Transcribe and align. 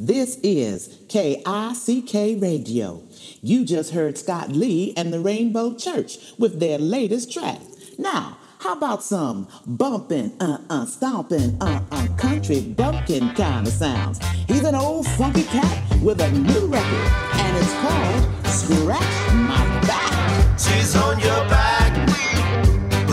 This 0.00 0.38
is 0.44 0.96
KICK 1.08 2.40
Radio. 2.40 3.02
You 3.42 3.64
just 3.64 3.90
heard 3.90 4.16
Scott 4.16 4.50
Lee 4.50 4.94
and 4.96 5.12
the 5.12 5.18
Rainbow 5.18 5.74
Church 5.74 6.18
with 6.38 6.60
their 6.60 6.78
latest 6.78 7.32
track. 7.32 7.58
Now, 7.98 8.38
how 8.60 8.74
about 8.74 9.02
some 9.02 9.48
bumping, 9.66 10.36
uh 10.38 10.58
uh, 10.70 10.86
stomping, 10.86 11.58
uh 11.60 11.82
uh, 11.90 12.06
country 12.16 12.60
bumpkin 12.60 13.34
kind 13.34 13.66
of 13.66 13.72
sounds? 13.72 14.24
He's 14.46 14.62
an 14.62 14.76
old 14.76 15.04
funky 15.08 15.42
cat 15.42 16.00
with 16.00 16.20
a 16.20 16.30
new 16.30 16.66
record, 16.66 17.10
and 17.32 17.56
it's 17.56 17.74
called 17.80 18.46
Scratch 18.46 19.32
My 19.34 19.80
Back. 19.80 20.58
She's 20.60 20.94
on 20.94 21.18
your 21.18 21.44
back, 21.48 21.92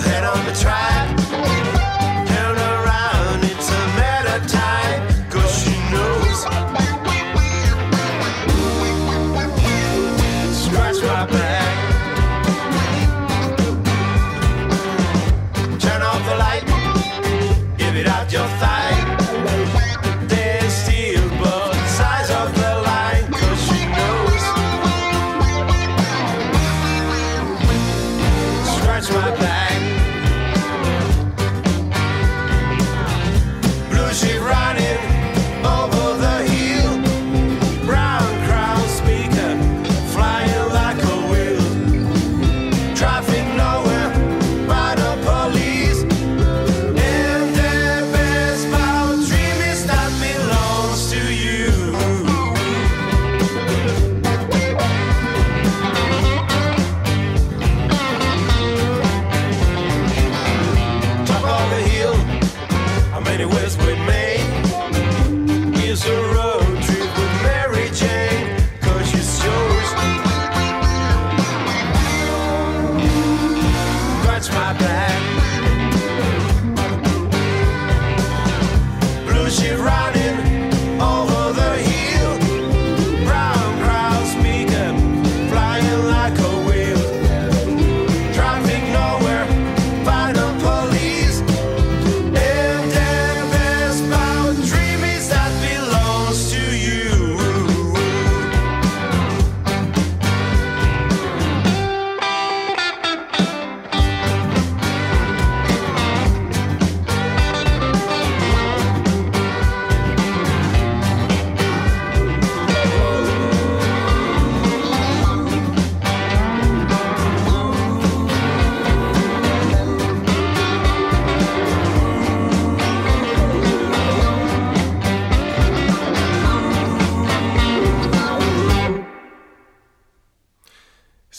head 0.04 0.24
on 0.24 0.46
the 0.46 0.54
track. 0.54 1.14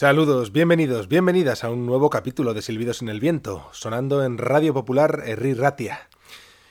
Saludos, 0.07 0.53
bienvenidos, 0.53 1.09
bienvenidas 1.09 1.65
a 1.65 1.69
un 1.69 1.85
nuevo 1.85 2.09
capítulo 2.09 2.53
de 2.53 2.61
Silbidos 2.61 3.01
en 3.01 3.09
el 3.09 3.19
Viento, 3.19 3.67
sonando 3.73 4.23
en 4.23 4.37
Radio 4.37 4.73
Popular 4.73 5.23
Herri 5.25 5.53
Ratia. 5.53 6.07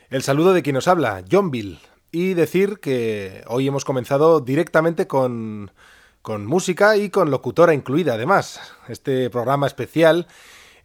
El 0.08 0.22
saludo 0.22 0.54
de 0.54 0.62
quien 0.62 0.72
nos 0.72 0.88
habla, 0.88 1.22
John 1.30 1.50
Bill, 1.50 1.78
y 2.10 2.32
decir 2.32 2.80
que 2.80 3.44
hoy 3.46 3.68
hemos 3.68 3.84
comenzado 3.84 4.40
directamente 4.40 5.06
con, 5.06 5.70
con 6.22 6.46
música 6.46 6.96
y 6.96 7.10
con 7.10 7.30
locutora 7.30 7.74
incluida, 7.74 8.14
además, 8.14 8.58
este 8.88 9.28
programa 9.28 9.66
especial 9.66 10.28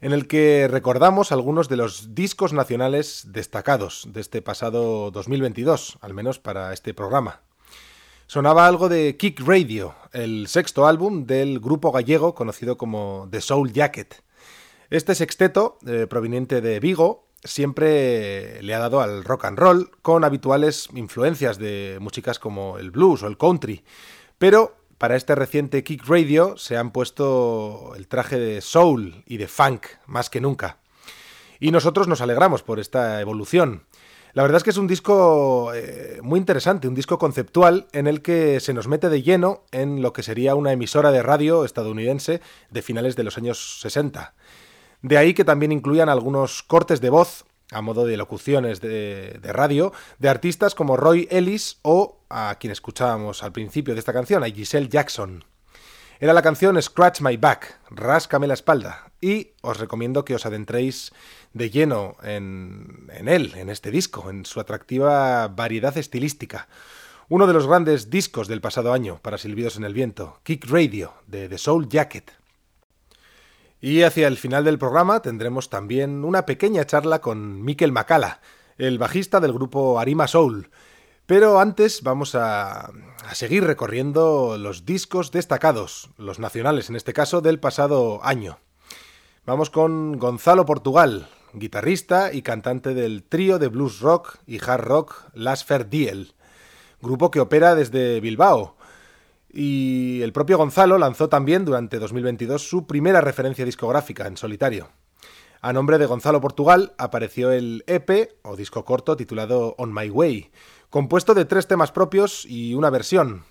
en 0.02 0.12
el 0.12 0.28
que 0.28 0.68
recordamos 0.68 1.32
algunos 1.32 1.70
de 1.70 1.78
los 1.78 2.14
discos 2.14 2.52
nacionales 2.52 3.28
destacados 3.28 4.08
de 4.12 4.20
este 4.20 4.42
pasado 4.42 5.10
2022, 5.10 5.96
al 6.02 6.12
menos 6.12 6.38
para 6.38 6.74
este 6.74 6.92
programa. 6.92 7.40
Sonaba 8.26 8.66
algo 8.66 8.88
de 8.88 9.16
Kick 9.16 9.40
Radio, 9.46 9.94
el 10.12 10.46
sexto 10.48 10.86
álbum 10.86 11.26
del 11.26 11.60
grupo 11.60 11.92
gallego 11.92 12.34
conocido 12.34 12.78
como 12.78 13.28
The 13.30 13.40
Soul 13.40 13.72
Jacket. 13.72 14.22
Este 14.90 15.14
sexteto, 15.14 15.78
eh, 15.86 16.06
proveniente 16.08 16.60
de 16.60 16.80
Vigo, 16.80 17.28
siempre 17.44 18.62
le 18.62 18.74
ha 18.74 18.78
dado 18.78 19.00
al 19.00 19.24
rock 19.24 19.46
and 19.46 19.58
roll 19.58 19.90
con 20.02 20.24
habituales 20.24 20.88
influencias 20.94 21.58
de 21.58 21.98
músicas 22.00 22.38
como 22.38 22.78
el 22.78 22.90
blues 22.90 23.22
o 23.22 23.26
el 23.26 23.36
country, 23.36 23.84
pero 24.38 24.76
para 24.98 25.16
este 25.16 25.34
reciente 25.34 25.82
Kick 25.82 26.06
Radio 26.06 26.56
se 26.56 26.76
han 26.76 26.92
puesto 26.92 27.94
el 27.96 28.06
traje 28.06 28.38
de 28.38 28.60
soul 28.60 29.24
y 29.26 29.36
de 29.36 29.48
funk 29.48 29.86
más 30.06 30.30
que 30.30 30.40
nunca. 30.40 30.78
Y 31.58 31.70
nosotros 31.70 32.08
nos 32.08 32.20
alegramos 32.20 32.62
por 32.62 32.80
esta 32.80 33.20
evolución. 33.20 33.84
La 34.34 34.42
verdad 34.42 34.56
es 34.56 34.64
que 34.64 34.70
es 34.70 34.78
un 34.78 34.86
disco 34.86 35.74
eh, 35.74 36.18
muy 36.22 36.38
interesante, 36.38 36.88
un 36.88 36.94
disco 36.94 37.18
conceptual 37.18 37.86
en 37.92 38.06
el 38.06 38.22
que 38.22 38.60
se 38.60 38.72
nos 38.72 38.88
mete 38.88 39.10
de 39.10 39.22
lleno 39.22 39.64
en 39.72 40.00
lo 40.00 40.14
que 40.14 40.22
sería 40.22 40.54
una 40.54 40.72
emisora 40.72 41.12
de 41.12 41.22
radio 41.22 41.66
estadounidense 41.66 42.40
de 42.70 42.82
finales 42.82 43.14
de 43.14 43.24
los 43.24 43.36
años 43.36 43.80
60. 43.82 44.34
De 45.02 45.18
ahí 45.18 45.34
que 45.34 45.44
también 45.44 45.70
incluyan 45.70 46.08
algunos 46.08 46.62
cortes 46.62 47.02
de 47.02 47.10
voz 47.10 47.44
a 47.72 47.82
modo 47.82 48.06
de 48.06 48.16
locuciones 48.16 48.80
de, 48.80 49.38
de 49.42 49.52
radio 49.52 49.92
de 50.18 50.30
artistas 50.30 50.74
como 50.74 50.96
Roy 50.96 51.28
Ellis 51.30 51.78
o 51.82 52.18
a 52.30 52.56
quien 52.58 52.70
escuchábamos 52.70 53.42
al 53.42 53.52
principio 53.52 53.92
de 53.92 54.00
esta 54.00 54.14
canción, 54.14 54.42
a 54.44 54.46
Giselle 54.46 54.88
Jackson. 54.88 55.44
Era 56.22 56.34
la 56.34 56.42
canción 56.42 56.80
Scratch 56.80 57.20
My 57.20 57.36
Back, 57.36 57.80
Ráscame 57.90 58.46
la 58.46 58.54
espalda, 58.54 59.10
y 59.20 59.54
os 59.60 59.80
recomiendo 59.80 60.24
que 60.24 60.36
os 60.36 60.46
adentréis 60.46 61.10
de 61.52 61.68
lleno 61.68 62.16
en, 62.22 63.08
en, 63.12 63.26
él, 63.26 63.52
en 63.56 63.68
este 63.68 63.90
disco, 63.90 64.30
en 64.30 64.46
su 64.46 64.60
atractiva 64.60 65.48
variedad 65.48 65.98
estilística. 65.98 66.68
Uno 67.28 67.48
de 67.48 67.54
los 67.54 67.66
grandes 67.66 68.08
discos 68.08 68.46
del 68.46 68.60
pasado 68.60 68.92
año 68.92 69.18
para 69.20 69.36
Silbidos 69.36 69.76
en 69.76 69.82
el 69.82 69.94
Viento, 69.94 70.38
Kick 70.44 70.64
Radio, 70.70 71.12
de 71.26 71.48
The 71.48 71.58
Soul 71.58 71.88
Jacket. 71.88 72.30
Y 73.80 74.02
hacia 74.02 74.28
el 74.28 74.36
final 74.36 74.62
del 74.62 74.78
programa 74.78 75.22
tendremos 75.22 75.70
también 75.70 76.24
una 76.24 76.46
pequeña 76.46 76.86
charla 76.86 77.20
con 77.20 77.64
Mikel 77.64 77.90
Macala, 77.90 78.40
el 78.78 78.96
bajista 78.96 79.40
del 79.40 79.52
grupo 79.52 79.98
Arima 79.98 80.28
Soul, 80.28 80.70
pero 81.26 81.60
antes 81.60 82.02
vamos 82.02 82.34
a, 82.34 82.90
a, 83.24 83.34
seguir 83.34 83.64
recorriendo 83.64 84.56
los 84.58 84.84
discos 84.84 85.30
destacados, 85.30 86.10
los 86.18 86.38
nacionales 86.38 86.90
en 86.90 86.96
este 86.96 87.12
caso, 87.12 87.40
del 87.40 87.60
pasado 87.60 88.20
año. 88.24 88.58
Vamos 89.44 89.70
con 89.70 90.18
Gonzalo 90.18 90.66
Portugal, 90.66 91.28
guitarrista 91.52 92.32
y 92.32 92.42
cantante 92.42 92.94
del 92.94 93.22
trío 93.22 93.58
de 93.58 93.68
blues 93.68 94.00
rock 94.00 94.38
y 94.46 94.58
hard 94.64 94.82
rock 94.82 95.14
Las 95.34 95.64
Ferdiel, 95.64 96.34
grupo 97.00 97.30
que 97.30 97.40
opera 97.40 97.74
desde 97.74 98.20
Bilbao. 98.20 98.76
Y 99.52 100.22
el 100.22 100.32
propio 100.32 100.56
Gonzalo 100.56 100.96
lanzó 100.96 101.28
también 101.28 101.64
durante 101.64 101.98
2022 101.98 102.66
su 102.66 102.86
primera 102.86 103.20
referencia 103.20 103.64
discográfica 103.64 104.26
en 104.26 104.36
solitario. 104.36 104.90
A 105.60 105.72
nombre 105.72 105.98
de 105.98 106.06
Gonzalo 106.06 106.40
Portugal 106.40 106.94
apareció 106.96 107.52
el 107.52 107.84
EP 107.86 108.32
o 108.42 108.56
disco 108.56 108.84
corto 108.84 109.16
titulado 109.16 109.74
On 109.78 109.94
My 109.94 110.08
Way, 110.08 110.50
compuesto 110.92 111.32
de 111.32 111.46
tres 111.46 111.66
temas 111.66 111.90
propios 111.90 112.44
y 112.44 112.74
una 112.74 112.90
versión. 112.90 113.44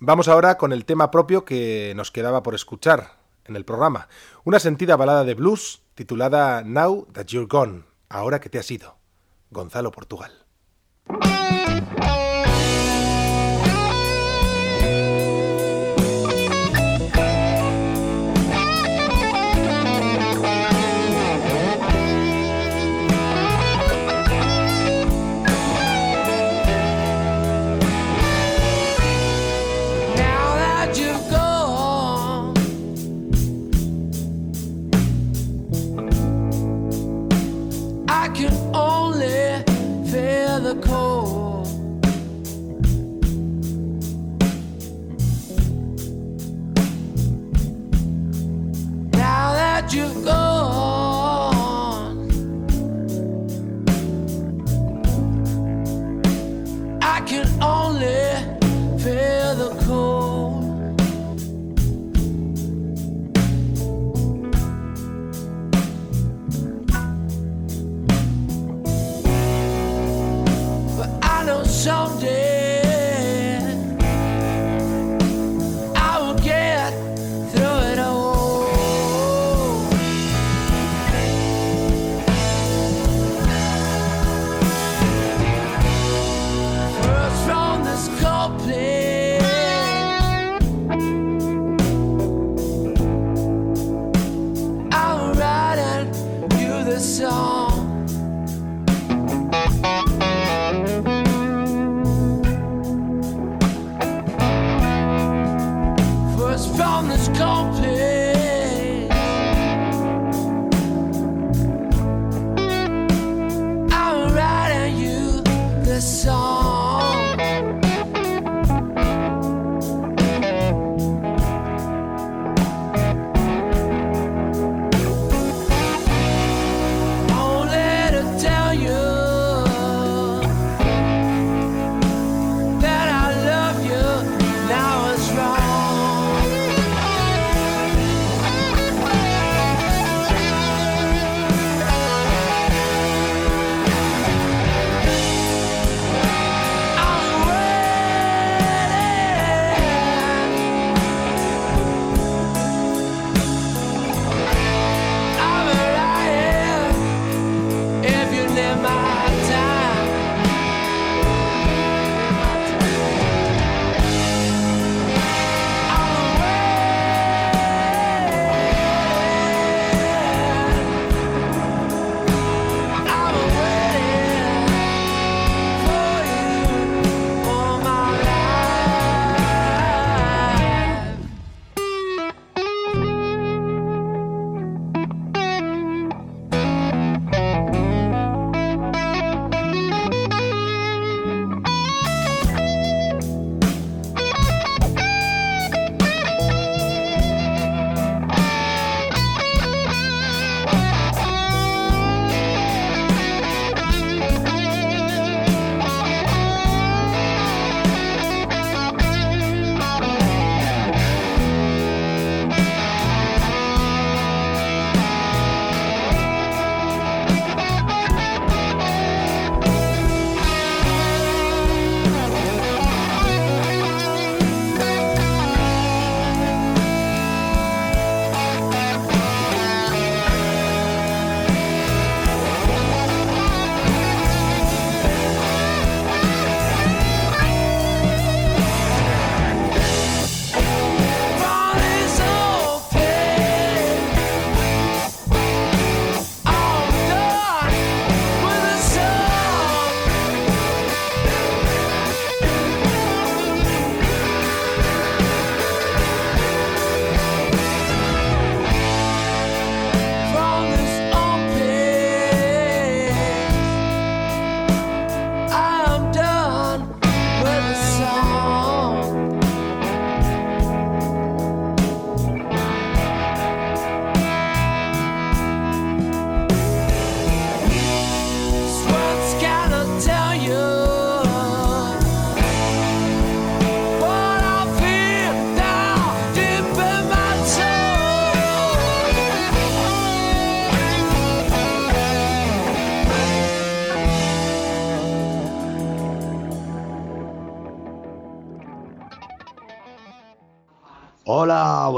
Vamos 0.00 0.26
ahora 0.26 0.58
con 0.58 0.72
el 0.72 0.84
tema 0.84 1.12
propio 1.12 1.44
que 1.44 1.92
nos 1.94 2.10
quedaba 2.10 2.42
por 2.42 2.56
escuchar 2.56 3.20
en 3.44 3.54
el 3.54 3.64
programa, 3.64 4.08
una 4.42 4.58
sentida 4.58 4.96
balada 4.96 5.22
de 5.22 5.34
blues 5.34 5.80
titulada 5.94 6.62
Now 6.64 7.06
That 7.12 7.26
You're 7.26 7.46
Gone, 7.48 7.84
ahora 8.08 8.40
que 8.40 8.50
te 8.50 8.58
has 8.58 8.68
ido. 8.72 8.96
Gonzalo 9.50 9.92
Portugal. 9.92 10.44
I 38.28 38.30
can 38.32 38.52
only 38.74 39.07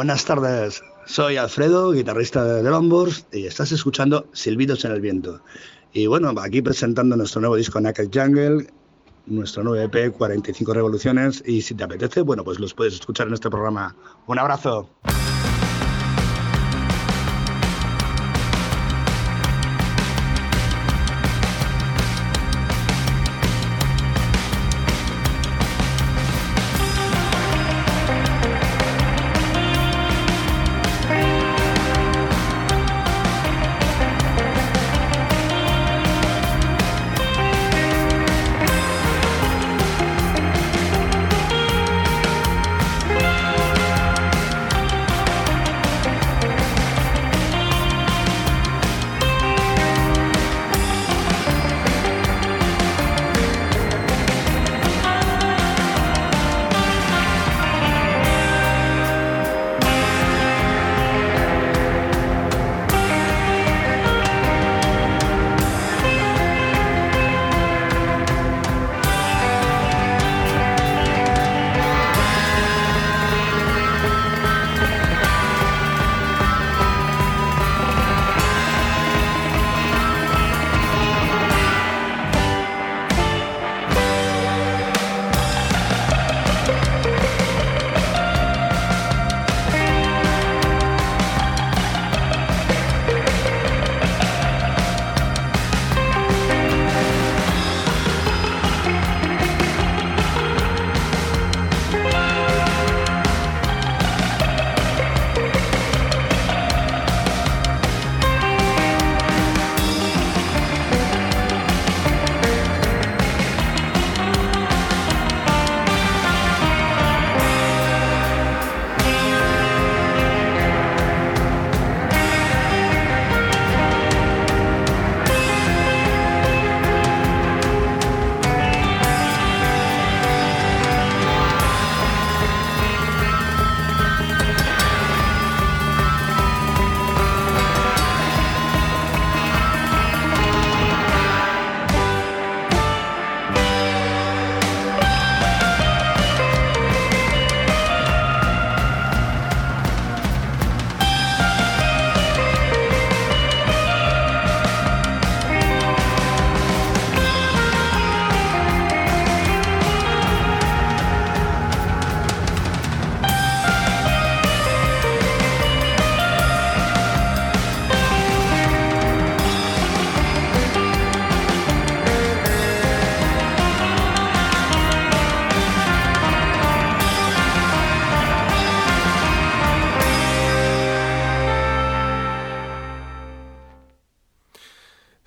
buenas 0.00 0.24
tardes. 0.24 0.82
Soy 1.04 1.36
Alfredo, 1.36 1.92
guitarrista 1.92 2.42
de 2.42 2.62
Lombors, 2.62 3.26
y 3.32 3.44
estás 3.44 3.70
escuchando 3.70 4.26
Silbidos 4.32 4.86
en 4.86 4.92
el 4.92 5.02
Viento. 5.02 5.42
Y 5.92 6.06
bueno, 6.06 6.32
aquí 6.40 6.62
presentando 6.62 7.16
nuestro 7.16 7.42
nuevo 7.42 7.56
disco 7.56 7.78
Naked 7.82 8.08
Jungle, 8.10 8.66
nuestro 9.26 9.62
nuevo 9.62 9.78
EP 9.78 10.10
45 10.10 10.72
Revoluciones, 10.72 11.44
y 11.46 11.60
si 11.60 11.74
te 11.74 11.84
apetece, 11.84 12.22
bueno, 12.22 12.44
pues 12.44 12.58
los 12.58 12.72
puedes 12.72 12.94
escuchar 12.94 13.26
en 13.28 13.34
este 13.34 13.50
programa. 13.50 13.94
Un 14.26 14.38
abrazo. 14.38 14.88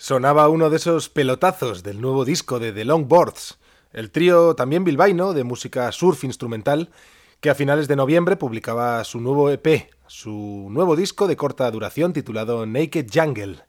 Sonaba 0.03 0.49
uno 0.49 0.69
de 0.69 0.75
esos 0.75 1.07
pelotazos 1.07 1.81
del 1.81 2.01
nuevo 2.01 2.25
disco 2.25 2.59
de 2.59 2.73
The 2.73 2.83
Longboards, 2.83 3.57
el 3.93 4.11
trío 4.11 4.53
también 4.53 4.83
bilbaíno 4.83 5.31
de 5.31 5.45
música 5.45 5.89
surf 5.93 6.25
instrumental 6.25 6.89
que 7.39 7.49
a 7.49 7.55
finales 7.55 7.87
de 7.87 7.95
noviembre 7.95 8.35
publicaba 8.35 9.01
su 9.05 9.21
nuevo 9.21 9.49
EP, 9.49 9.89
su 10.07 10.67
nuevo 10.69 10.97
disco 10.97 11.25
de 11.25 11.37
corta 11.37 11.71
duración 11.71 12.11
titulado 12.11 12.65
Naked 12.65 13.07
Jungle. 13.13 13.63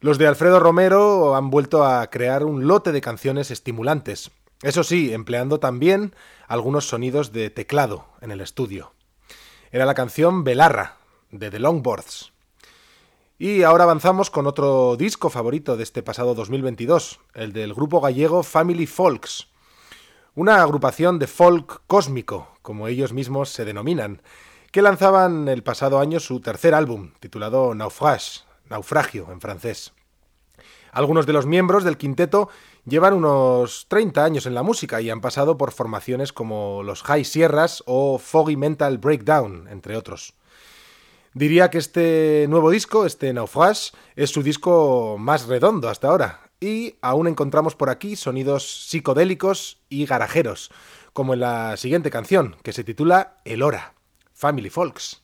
Los 0.00 0.18
de 0.18 0.26
Alfredo 0.26 0.58
Romero 0.58 1.36
han 1.36 1.48
vuelto 1.48 1.84
a 1.84 2.10
crear 2.10 2.42
un 2.42 2.66
lote 2.66 2.90
de 2.90 3.00
canciones 3.00 3.52
estimulantes, 3.52 4.32
eso 4.64 4.82
sí, 4.82 5.14
empleando 5.14 5.60
también 5.60 6.12
algunos 6.48 6.88
sonidos 6.88 7.30
de 7.32 7.50
teclado 7.50 8.06
en 8.20 8.32
el 8.32 8.40
estudio. 8.40 8.94
Era 9.70 9.86
la 9.86 9.94
canción 9.94 10.42
Belarra, 10.42 10.96
de 11.30 11.52
The 11.52 11.60
Longboards. 11.60 12.29
Y 13.42 13.62
ahora 13.62 13.84
avanzamos 13.84 14.28
con 14.28 14.46
otro 14.46 14.96
disco 14.98 15.30
favorito 15.30 15.78
de 15.78 15.82
este 15.82 16.02
pasado 16.02 16.34
2022, 16.34 17.20
el 17.32 17.54
del 17.54 17.72
grupo 17.72 17.98
gallego 18.02 18.42
Family 18.42 18.86
Folks, 18.86 19.48
una 20.34 20.62
agrupación 20.62 21.18
de 21.18 21.26
folk 21.26 21.80
cósmico, 21.86 22.48
como 22.60 22.86
ellos 22.86 23.14
mismos 23.14 23.48
se 23.48 23.64
denominan, 23.64 24.20
que 24.72 24.82
lanzaban 24.82 25.48
el 25.48 25.62
pasado 25.62 26.00
año 26.00 26.20
su 26.20 26.40
tercer 26.40 26.74
álbum, 26.74 27.12
titulado 27.18 27.74
Naufrage, 27.74 28.42
naufragio 28.68 29.32
en 29.32 29.40
francés. 29.40 29.94
Algunos 30.92 31.24
de 31.24 31.32
los 31.32 31.46
miembros 31.46 31.82
del 31.82 31.96
quinteto 31.96 32.50
llevan 32.84 33.14
unos 33.14 33.86
30 33.88 34.22
años 34.22 34.44
en 34.44 34.54
la 34.54 34.62
música 34.62 35.00
y 35.00 35.08
han 35.08 35.22
pasado 35.22 35.56
por 35.56 35.72
formaciones 35.72 36.34
como 36.34 36.82
los 36.82 37.02
High 37.04 37.24
Sierras 37.24 37.82
o 37.86 38.18
Foggy 38.18 38.56
Mental 38.56 38.98
Breakdown, 38.98 39.66
entre 39.68 39.96
otros. 39.96 40.34
Diría 41.32 41.70
que 41.70 41.78
este 41.78 42.46
nuevo 42.48 42.70
disco, 42.70 43.06
este 43.06 43.32
Naufrage, 43.32 43.92
es 44.16 44.30
su 44.30 44.42
disco 44.42 45.16
más 45.18 45.46
redondo 45.46 45.88
hasta 45.88 46.08
ahora, 46.08 46.50
y 46.60 46.96
aún 47.02 47.28
encontramos 47.28 47.76
por 47.76 47.88
aquí 47.88 48.16
sonidos 48.16 48.88
psicodélicos 48.88 49.80
y 49.88 50.06
garajeros, 50.06 50.72
como 51.12 51.34
en 51.34 51.40
la 51.40 51.76
siguiente 51.76 52.10
canción, 52.10 52.56
que 52.64 52.72
se 52.72 52.82
titula 52.82 53.40
El 53.44 53.62
Hora, 53.62 53.94
Family 54.32 54.70
Folks. 54.70 55.22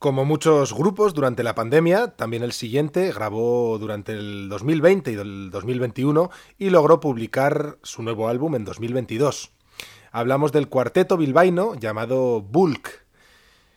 Como 0.00 0.24
muchos 0.24 0.72
grupos 0.72 1.12
durante 1.12 1.42
la 1.42 1.54
pandemia, 1.54 2.16
también 2.16 2.42
el 2.42 2.52
siguiente 2.52 3.12
grabó 3.12 3.76
durante 3.78 4.12
el 4.12 4.48
2020 4.48 5.12
y 5.12 5.14
el 5.16 5.50
2021 5.50 6.30
y 6.56 6.70
logró 6.70 7.00
publicar 7.00 7.76
su 7.82 8.02
nuevo 8.02 8.26
álbum 8.28 8.54
en 8.54 8.64
2022. 8.64 9.52
Hablamos 10.10 10.52
del 10.52 10.70
cuarteto 10.70 11.18
bilbaíno 11.18 11.74
llamado 11.74 12.40
Bulk, 12.40 13.04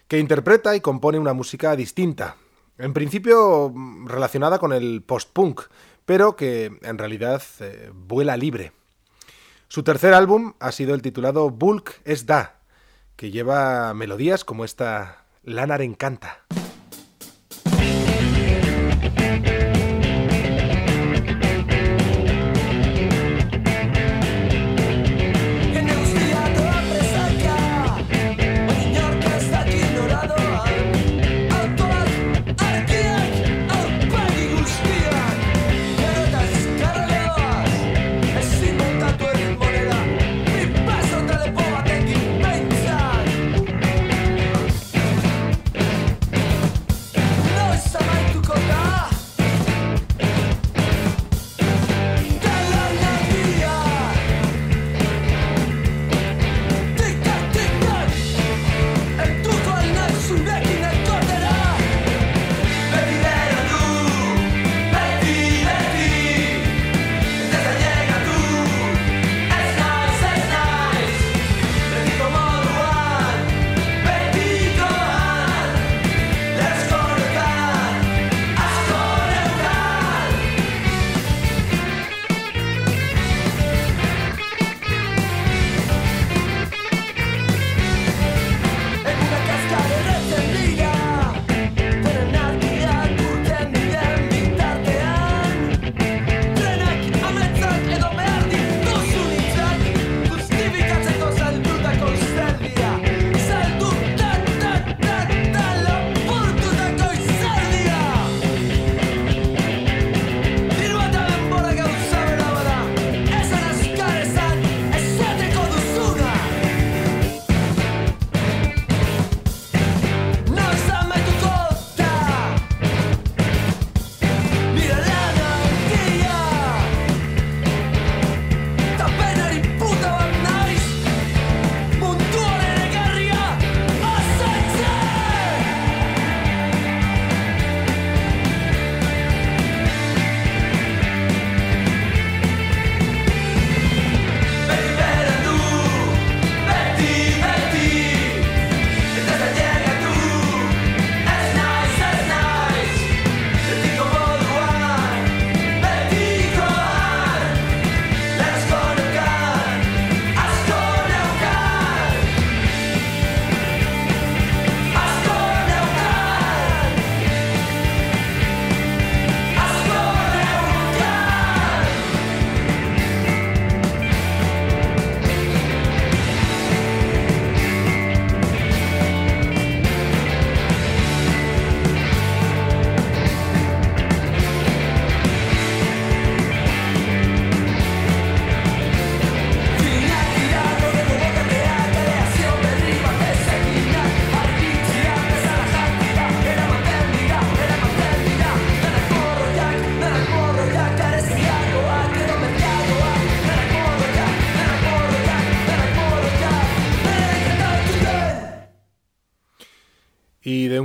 que 0.08 0.18
interpreta 0.18 0.77
y 0.77 0.80
compone 0.80 1.20
una 1.20 1.34
música 1.34 1.75
distinta, 1.75 2.38
en 2.77 2.94
principio 2.94 3.74
relacionada 4.06 4.60
con 4.60 4.72
el 4.72 5.03
post-punk, 5.03 5.63
pero 6.06 6.38
que 6.38 6.72
en 6.84 6.98
realidad 6.98 7.44
eh, 7.60 7.92
vuela 7.94 8.38
libre. 8.38 8.72
Su 9.68 9.84
tercer 9.84 10.13
álbum 10.13 10.53
ha 10.62 10.72
sido 10.72 10.96
el 10.96 11.01
titulado 11.01 11.50
Bulk 11.50 12.00
es 12.06 12.25
Da, 12.25 12.62
que 13.18 13.30
lleva 13.30 13.94
melodías 13.94 14.46
como 14.46 14.63
esta 14.63 15.23
Lanar 15.46 15.82
encanta. 15.82 16.46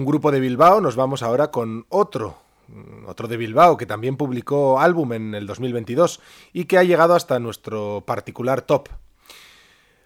Grupo 0.08 0.32
de 0.32 0.40
Bilbao 0.40 0.80
nos 0.80 0.96
vamos 0.96 1.22
ahora 1.22 1.50
con 1.50 1.84
otro, 1.90 2.38
mm, 2.68 3.06
otro 3.06 3.28
de 3.28 3.36
Bilbao 3.36 3.76
que 3.76 3.84
también 3.84 4.16
publicó 4.16 4.80
álbum 4.80 5.12
en 5.12 5.34
el 5.34 5.46
2022 5.46 6.20
y 6.54 6.64
que 6.64 6.78
ha 6.78 6.82
llegado 6.82 7.14
hasta 7.14 7.38
nuestro 7.38 8.02
particular 8.06 8.62
top. 8.62 8.88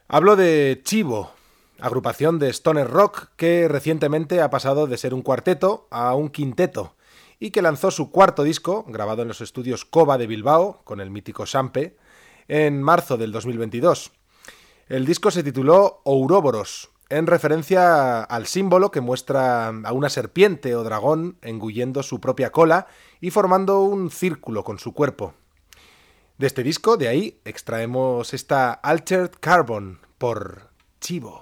Hablo 0.09 0.35
de 0.35 0.81
Chivo, 0.85 1.31
agrupación 1.79 2.41
de 2.41 2.51
stoner 2.51 2.89
rock 2.89 3.29
que 3.37 3.69
recientemente 3.69 4.41
ha 4.41 4.51
pasado 4.51 4.89
de 4.89 4.99
ser 4.99 5.15
un 5.15 5.23
cuarteto 5.23 5.87
a 5.91 6.17
un 6.17 6.31
quinteto 6.31 6.97
y 7.39 7.53
que 7.53 7.63
lanzó 7.63 7.93
su 7.93 8.11
cuarto 8.11 8.43
disco, 8.43 8.85
grabado 8.89 9.23
en 9.23 9.29
los 9.29 9.41
estudios 9.41 9.85
Cova 9.85 10.19
de 10.19 10.27
Bilbao, 10.27 10.81
con 10.83 11.01
el 11.01 11.11
mítico 11.11 11.47
Sampe, 11.47 11.97
en 12.49 12.83
marzo 12.83 13.17
del 13.17 13.31
2022. 13.31 14.11
El 14.89 15.07
disco 15.07 15.31
se 15.31 15.45
tituló 15.45 16.03
Ouroboros, 16.05 16.92
en 17.13 17.27
referencia 17.27 18.23
al 18.23 18.47
símbolo 18.47 18.91
que 18.91 19.03
muestra 19.03 19.69
a 19.69 19.93
una 19.93 20.09
serpiente 20.09 20.75
o 20.75 20.83
dragón 20.83 21.37
engullendo 21.43 22.03
su 22.03 22.23
propia 22.23 22.53
cola 22.53 22.87
y 23.21 23.31
formando 23.31 23.83
un 23.83 24.11
círculo 24.11 24.65
con 24.65 24.79
su 24.79 24.95
cuerpo. 24.95 25.35
De 26.39 26.47
este 26.47 26.63
disco, 26.63 26.97
de 26.97 27.09
ahí, 27.09 27.39
extraemos 27.45 28.33
esta 28.33 28.73
Altered 28.73 29.33
Carbon 29.41 30.01
por 30.17 30.71
Chivo. 31.01 31.42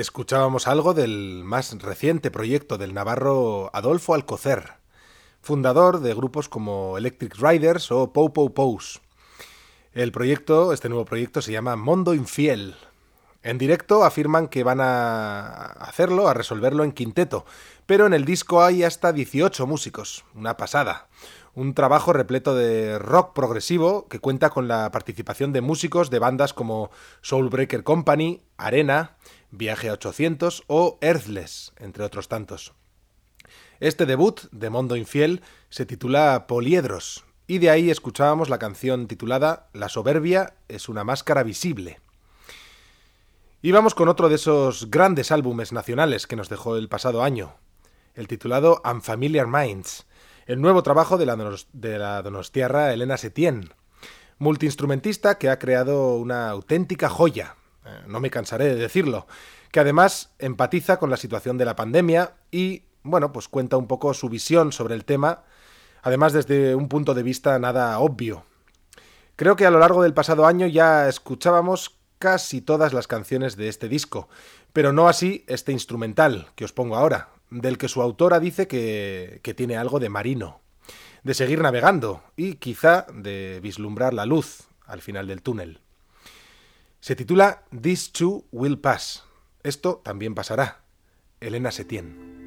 Escuchábamos 0.00 0.66
algo 0.66 0.94
del 0.94 1.44
más 1.44 1.76
reciente 1.82 2.30
proyecto 2.30 2.78
del 2.78 2.94
navarro 2.94 3.68
Adolfo 3.74 4.14
Alcocer, 4.14 4.72
fundador 5.42 6.00
de 6.00 6.14
grupos 6.14 6.48
como 6.48 6.96
Electric 6.96 7.36
Riders 7.36 7.92
o 7.92 8.10
Pou 8.10 8.32
Pou 8.32 8.54
Pous. 8.54 9.02
El 9.92 10.10
proyecto, 10.10 10.72
este 10.72 10.88
nuevo 10.88 11.04
proyecto, 11.04 11.42
se 11.42 11.52
llama 11.52 11.76
Mondo 11.76 12.14
Infiel. 12.14 12.76
En 13.42 13.58
directo 13.58 14.02
afirman 14.02 14.48
que 14.48 14.64
van 14.64 14.80
a 14.80 15.66
hacerlo, 15.80 16.28
a 16.28 16.34
resolverlo 16.34 16.82
en 16.82 16.92
quinteto, 16.92 17.44
pero 17.84 18.06
en 18.06 18.14
el 18.14 18.24
disco 18.24 18.62
hay 18.62 18.84
hasta 18.84 19.12
18 19.12 19.66
músicos, 19.66 20.24
una 20.34 20.56
pasada. 20.56 21.08
Un 21.52 21.74
trabajo 21.74 22.14
repleto 22.14 22.54
de 22.54 22.98
rock 22.98 23.34
progresivo 23.34 24.08
que 24.08 24.18
cuenta 24.18 24.48
con 24.48 24.66
la 24.66 24.90
participación 24.92 25.52
de 25.52 25.60
músicos 25.60 26.08
de 26.08 26.20
bandas 26.20 26.54
como 26.54 26.90
Soulbreaker 27.20 27.82
Company, 27.82 28.40
Arena, 28.56 29.16
Viaje 29.50 29.88
a 29.88 29.94
800 29.94 30.64
o 30.66 30.98
Earthless, 31.00 31.72
entre 31.78 32.04
otros 32.04 32.28
tantos. 32.28 32.72
Este 33.80 34.06
debut 34.06 34.42
de 34.52 34.70
Mondo 34.70 34.96
Infiel 34.96 35.42
se 35.70 35.86
titula 35.86 36.46
Poliedros, 36.46 37.24
y 37.46 37.58
de 37.58 37.70
ahí 37.70 37.90
escuchábamos 37.90 38.48
la 38.48 38.58
canción 38.58 39.08
titulada 39.08 39.70
La 39.72 39.88
soberbia 39.88 40.54
es 40.68 40.88
una 40.88 41.02
máscara 41.02 41.42
visible. 41.42 41.98
Y 43.60 43.72
vamos 43.72 43.94
con 43.94 44.08
otro 44.08 44.28
de 44.28 44.36
esos 44.36 44.90
grandes 44.90 45.32
álbumes 45.32 45.72
nacionales 45.72 46.26
que 46.26 46.36
nos 46.36 46.48
dejó 46.48 46.76
el 46.76 46.88
pasado 46.88 47.22
año, 47.22 47.56
el 48.14 48.28
titulado 48.28 48.80
Unfamiliar 48.84 49.48
Minds, 49.48 50.06
el 50.46 50.60
nuevo 50.60 50.82
trabajo 50.82 51.18
de 51.18 51.26
la, 51.26 51.36
de 51.72 51.98
la 51.98 52.22
donostiarra 52.22 52.92
Elena 52.92 53.16
Setién, 53.16 53.74
multiinstrumentista 54.38 55.38
que 55.38 55.48
ha 55.50 55.58
creado 55.58 56.16
una 56.16 56.50
auténtica 56.50 57.08
joya, 57.08 57.56
no 58.06 58.20
me 58.20 58.30
cansaré 58.30 58.66
de 58.66 58.76
decirlo, 58.76 59.26
que 59.70 59.80
además 59.80 60.30
empatiza 60.38 60.98
con 60.98 61.10
la 61.10 61.16
situación 61.16 61.58
de 61.58 61.64
la 61.64 61.76
pandemia 61.76 62.34
y, 62.50 62.84
bueno, 63.02 63.32
pues 63.32 63.48
cuenta 63.48 63.76
un 63.76 63.86
poco 63.86 64.14
su 64.14 64.28
visión 64.28 64.72
sobre 64.72 64.94
el 64.94 65.04
tema, 65.04 65.44
además 66.02 66.32
desde 66.32 66.74
un 66.74 66.88
punto 66.88 67.14
de 67.14 67.22
vista 67.22 67.58
nada 67.58 67.98
obvio. 67.98 68.44
Creo 69.36 69.56
que 69.56 69.66
a 69.66 69.70
lo 69.70 69.78
largo 69.78 70.02
del 70.02 70.14
pasado 70.14 70.46
año 70.46 70.66
ya 70.66 71.08
escuchábamos 71.08 71.96
casi 72.18 72.60
todas 72.60 72.92
las 72.92 73.06
canciones 73.06 73.56
de 73.56 73.68
este 73.68 73.88
disco, 73.88 74.28
pero 74.72 74.92
no 74.92 75.08
así 75.08 75.44
este 75.46 75.72
instrumental 75.72 76.48
que 76.54 76.64
os 76.64 76.72
pongo 76.72 76.96
ahora, 76.96 77.30
del 77.50 77.78
que 77.78 77.88
su 77.88 78.02
autora 78.02 78.38
dice 78.40 78.68
que, 78.68 79.40
que 79.42 79.54
tiene 79.54 79.76
algo 79.76 79.98
de 79.98 80.10
marino, 80.10 80.60
de 81.22 81.34
seguir 81.34 81.60
navegando 81.60 82.22
y 82.36 82.56
quizá 82.56 83.06
de 83.14 83.60
vislumbrar 83.62 84.12
la 84.12 84.26
luz 84.26 84.68
al 84.84 85.00
final 85.00 85.26
del 85.26 85.42
túnel. 85.42 85.80
Se 87.00 87.16
titula 87.16 87.64
This 87.80 88.12
Too 88.12 88.44
Will 88.52 88.78
Pass. 88.78 89.24
Esto 89.62 90.02
también 90.04 90.34
pasará. 90.34 90.82
Elena 91.40 91.70
Setién. 91.70 92.39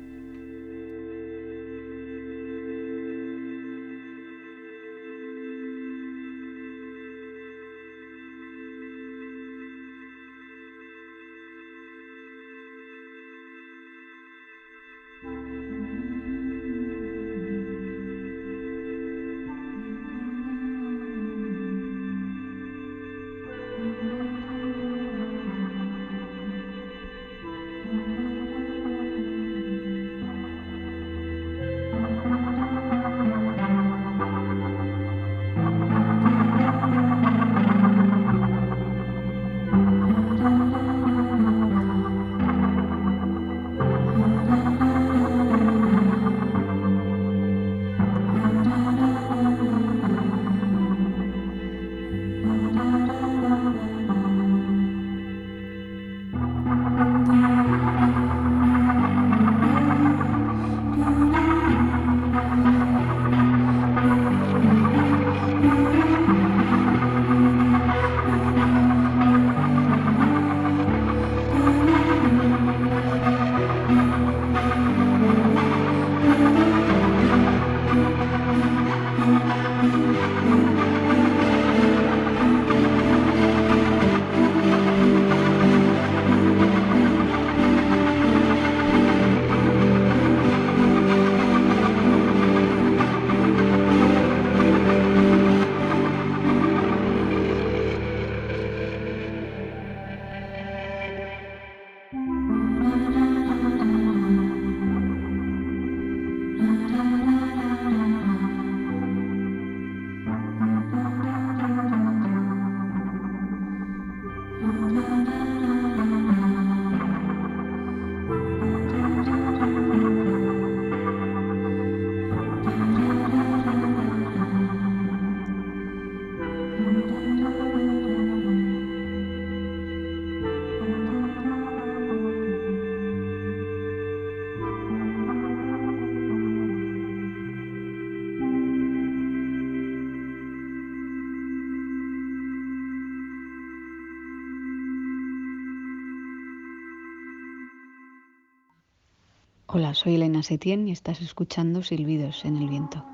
Soy 149.94 150.16
Elena 150.16 150.44
Setién 150.44 150.88
y 150.88 150.92
estás 150.92 151.22
escuchando 151.22 151.84
Silbidos 151.84 152.46
en 152.46 152.58
el 152.58 152.70
Viento. 152.70 153.13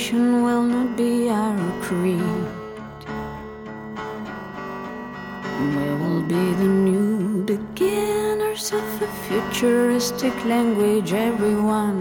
Recreation 0.00 0.42
will 0.44 0.62
not 0.62 0.96
be 0.96 1.28
our 1.28 1.82
creed. 1.82 2.46
We 5.76 5.88
will 6.00 6.22
be 6.22 6.54
the 6.54 6.70
new 6.88 7.44
beginners 7.44 8.72
of 8.72 9.02
a 9.02 9.06
futuristic 9.28 10.34
language 10.46 11.12
everyone 11.12 11.99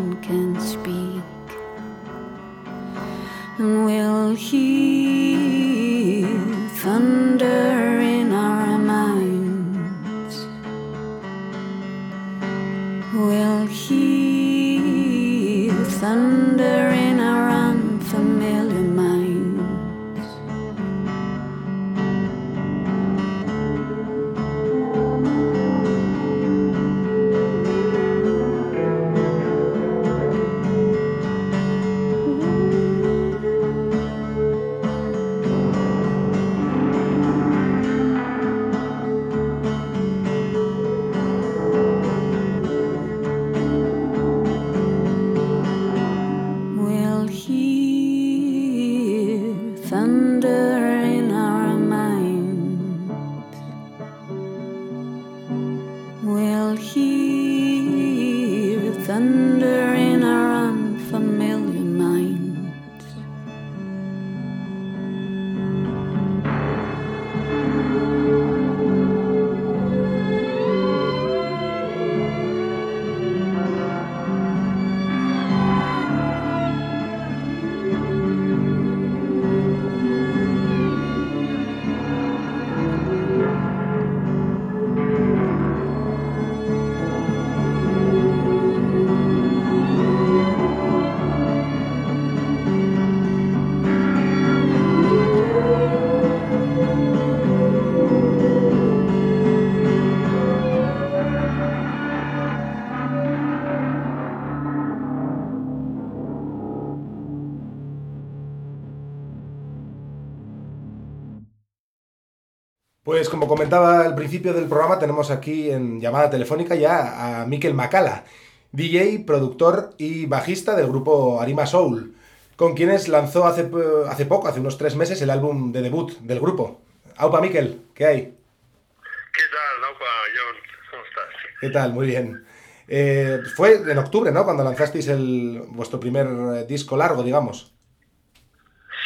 como 113.39 113.55
comentaba 113.55 114.01
al 114.01 114.15
principio 114.15 114.53
del 114.53 114.67
programa, 114.67 114.99
tenemos 114.99 115.31
aquí 115.31 115.71
en 115.71 116.01
llamada 116.01 116.29
telefónica 116.29 116.75
ya 116.75 117.41
a 117.41 117.45
Miquel 117.45 117.73
Macala, 117.73 118.25
DJ, 118.73 119.23
productor 119.25 119.91
y 119.97 120.25
bajista 120.25 120.75
del 120.75 120.87
grupo 120.87 121.39
Arima 121.39 121.65
Soul, 121.65 122.17
con 122.57 122.75
quienes 122.75 123.07
lanzó 123.07 123.45
hace, 123.45 123.71
hace 124.09 124.25
poco, 124.25 124.49
hace 124.49 124.59
unos 124.59 124.77
tres 124.77 124.97
meses, 124.97 125.21
el 125.21 125.29
álbum 125.29 125.71
de 125.71 125.81
debut 125.81 126.17
del 126.19 126.41
grupo. 126.41 126.81
Aupa 127.15 127.39
Miquel, 127.39 127.81
¿qué 127.95 128.05
hay? 128.05 128.21
¿Qué 128.21 129.43
tal, 129.53 129.81
Laupa, 129.83 130.05
John? 130.35 130.55
¿Cómo 130.91 131.03
estás? 131.05 131.25
¿Qué 131.61 131.69
tal? 131.69 131.93
Muy 131.93 132.07
bien. 132.07 132.45
Eh, 132.89 133.39
fue 133.55 133.75
en 133.75 133.97
octubre, 133.99 134.33
¿no? 134.33 134.43
Cuando 134.43 134.65
lanzasteis 134.65 135.07
el, 135.07 135.63
vuestro 135.69 135.97
primer 135.97 136.27
eh, 136.27 136.65
disco 136.67 136.97
largo, 136.97 137.23
digamos. 137.23 137.73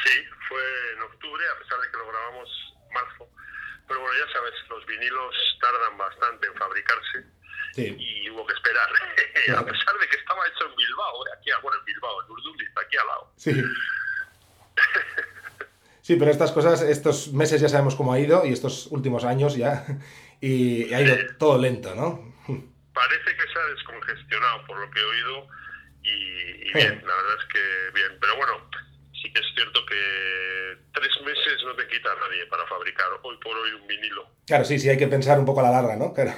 Sí, 0.03 0.19
fue 0.49 0.63
en 0.95 1.03
octubre, 1.03 1.43
a 1.55 1.59
pesar 1.59 1.79
de 1.81 1.91
que 1.91 1.97
lo 1.97 2.07
grabamos 2.07 2.49
marzo. 2.91 3.29
Pero 3.87 3.99
bueno, 3.99 4.15
ya 4.25 4.33
sabes, 4.33 4.53
los 4.69 4.85
vinilos 4.85 5.35
tardan 5.61 5.97
bastante 5.97 6.47
en 6.47 6.53
fabricarse 6.73 7.25
Sí. 7.75 7.95
y 7.97 8.29
hubo 8.29 8.45
que 8.45 8.53
esperar. 8.53 8.87
a 9.57 9.65
pesar 9.65 9.95
de 9.99 10.07
que 10.07 10.17
estaba 10.17 10.41
hecho 10.47 10.69
en 10.69 10.75
Bilbao, 10.75 11.25
eh, 11.27 11.29
aquí, 11.37 11.49
bueno, 11.61 11.79
en 11.79 11.85
Bilbao, 11.85 12.23
en 12.23 12.31
Urduliz, 12.31 12.69
aquí 12.85 12.97
al 12.97 13.07
lado. 13.07 13.33
Sí. 13.37 13.63
Sí, 16.01 16.15
pero 16.17 16.29
estas 16.31 16.51
cosas, 16.51 16.81
estos 16.81 17.31
meses 17.33 17.61
ya 17.61 17.69
sabemos 17.69 17.95
cómo 17.95 18.13
ha 18.13 18.19
ido 18.19 18.45
y 18.45 18.51
estos 18.51 18.87
últimos 18.87 19.23
años 19.23 19.55
ya. 19.55 19.85
Y 20.41 20.93
ha 20.93 21.01
ido 21.01 21.15
todo 21.39 21.57
lento, 21.57 21.95
¿no? 21.95 22.35
Parece 22.93 23.35
que 23.37 23.47
se 23.53 23.57
ha 23.59 23.65
descongestionado, 23.73 24.65
por 24.67 24.77
lo 24.77 24.91
que 24.91 24.99
he 24.99 25.03
oído, 25.03 25.47
y, 26.03 26.09
y 26.69 26.73
bien, 26.73 27.01
la 27.07 27.15
verdad 27.15 27.37
es 27.39 27.45
que 27.53 27.91
bien. 27.95 28.17
Pero 28.19 28.35
bueno, 28.35 28.69
sí 29.13 29.31
que 29.31 29.39
es 29.39 29.45
cierto 29.55 29.85
que 29.85 30.77
tres 30.93 31.11
meses 31.25 31.63
no 31.65 31.73
te 31.75 31.87
quita 31.87 32.11
a 32.11 32.15
nadie 32.15 32.45
para 32.47 32.67
fabricar 32.67 33.07
hoy 33.23 33.37
por 33.37 33.55
hoy 33.55 33.71
un 33.71 33.87
vinilo. 33.87 34.27
Claro, 34.45 34.65
sí, 34.65 34.77
sí, 34.77 34.89
hay 34.89 34.97
que 34.97 35.07
pensar 35.07 35.39
un 35.39 35.45
poco 35.45 35.61
a 35.61 35.63
la 35.63 35.71
larga, 35.71 35.95
¿no? 35.95 36.13
Claro. 36.13 36.33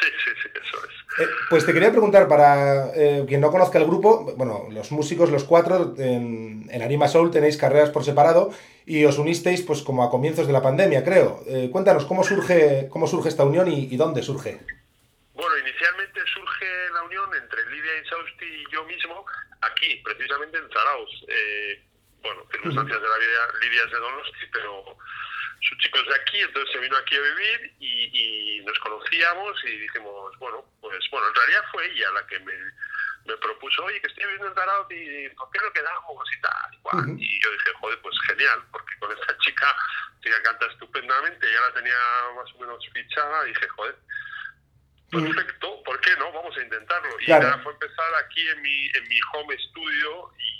Sí, 0.00 0.08
sí, 0.24 0.30
sí, 0.42 0.48
eso 0.54 0.84
es. 0.86 1.20
Eh, 1.20 1.30
pues 1.48 1.64
te 1.64 1.72
quería 1.72 1.90
preguntar, 1.90 2.26
para 2.26 2.90
eh, 2.96 3.24
quien 3.28 3.40
no 3.40 3.50
conozca 3.50 3.78
el 3.78 3.86
grupo, 3.86 4.34
bueno, 4.36 4.66
los 4.70 4.90
músicos, 4.90 5.30
los 5.30 5.44
cuatro, 5.44 5.94
en, 5.98 6.66
en 6.70 6.82
Anima 6.82 7.06
Soul 7.06 7.30
tenéis 7.30 7.56
carreras 7.56 7.90
por 7.90 8.04
separado 8.04 8.52
y 8.84 9.04
os 9.04 9.18
unisteis 9.18 9.62
pues 9.62 9.82
como 9.82 10.02
a 10.02 10.10
comienzos 10.10 10.46
de 10.46 10.52
la 10.52 10.62
pandemia, 10.62 11.04
creo. 11.04 11.42
Eh, 11.46 11.68
cuéntanos, 11.70 12.06
¿cómo 12.06 12.24
surge, 12.24 12.88
cómo 12.90 13.06
surge 13.06 13.28
esta 13.28 13.44
unión 13.44 13.70
y, 13.70 13.88
y 13.92 13.96
dónde 13.96 14.22
surge? 14.22 14.60
Bueno, 15.34 15.58
inicialmente 15.58 16.20
surge 16.32 16.66
la 16.92 17.02
unión 17.04 17.30
entre 17.34 17.70
Lidia 17.70 17.98
Insausti 17.98 18.44
y 18.46 18.72
yo 18.72 18.84
mismo 18.84 19.24
aquí, 19.62 20.02
precisamente 20.04 20.58
en 20.58 20.68
Zarauz. 20.70 21.10
Eh, 21.28 21.82
bueno, 22.22 22.42
circunstancias 22.50 23.00
de 23.00 23.08
la 23.08 23.18
vida, 23.18 23.40
Lidia 23.62 23.82
es 23.84 23.90
de 23.92 23.98
Donosti, 23.98 24.44
pero 24.52 24.96
su 25.60 25.74
chico 25.78 25.98
es 25.98 26.06
de 26.06 26.14
aquí, 26.16 26.40
entonces 26.40 26.72
se 26.72 26.78
vino 26.80 26.96
aquí 26.96 27.16
a 27.16 27.20
vivir 27.20 27.74
y, 27.80 28.10
y 28.58 28.60
nos 28.64 28.78
conocíamos 28.80 29.56
y 29.64 29.76
dijimos, 29.78 30.38
bueno, 30.38 30.64
pues 30.80 30.98
bueno, 31.10 31.28
en 31.28 31.34
realidad 31.34 31.64
fue 31.72 31.86
ella 31.90 32.10
la 32.12 32.26
que 32.26 32.38
me, 32.40 32.52
me 33.26 33.36
propuso, 33.38 33.84
oye, 33.84 34.00
que 34.00 34.08
estoy 34.08 34.24
viviendo 34.24 34.48
en 34.48 34.54
Zarauz 34.54 34.86
y 34.90 35.28
¿por 35.30 35.50
qué 35.50 35.58
no 35.62 35.72
quedamos 35.72 36.28
y 36.36 36.40
tal? 36.40 36.74
igual. 36.74 37.16
Y 37.18 37.42
yo 37.42 37.50
dije, 37.52 37.70
joder, 37.80 37.98
pues 38.02 38.14
genial, 38.28 38.62
porque 38.70 38.98
con 38.98 39.10
esta 39.12 39.36
chica, 39.38 39.74
ella 40.22 40.42
canta 40.42 40.66
estupendamente, 40.66 41.52
ya 41.52 41.60
la 41.60 41.72
tenía 41.74 41.96
más 42.36 42.52
o 42.54 42.58
menos 42.60 42.84
fichada 42.92 43.44
y 43.46 43.48
dije, 43.54 43.68
joder, 43.68 43.96
perfecto, 45.10 45.82
¿por 45.84 46.00
qué 46.00 46.16
no? 46.18 46.32
Vamos 46.32 46.56
a 46.56 46.62
intentarlo. 46.62 47.20
Y 47.20 47.24
Claro. 47.26 47.44
nada, 47.48 47.62
fue 47.62 47.72
empezar 47.72 48.14
aquí 48.24 48.48
en 48.48 48.62
mi, 48.62 48.86
en 48.94 49.08
mi 49.08 49.18
home 49.32 49.56
studio 49.58 50.32
y 50.38 50.53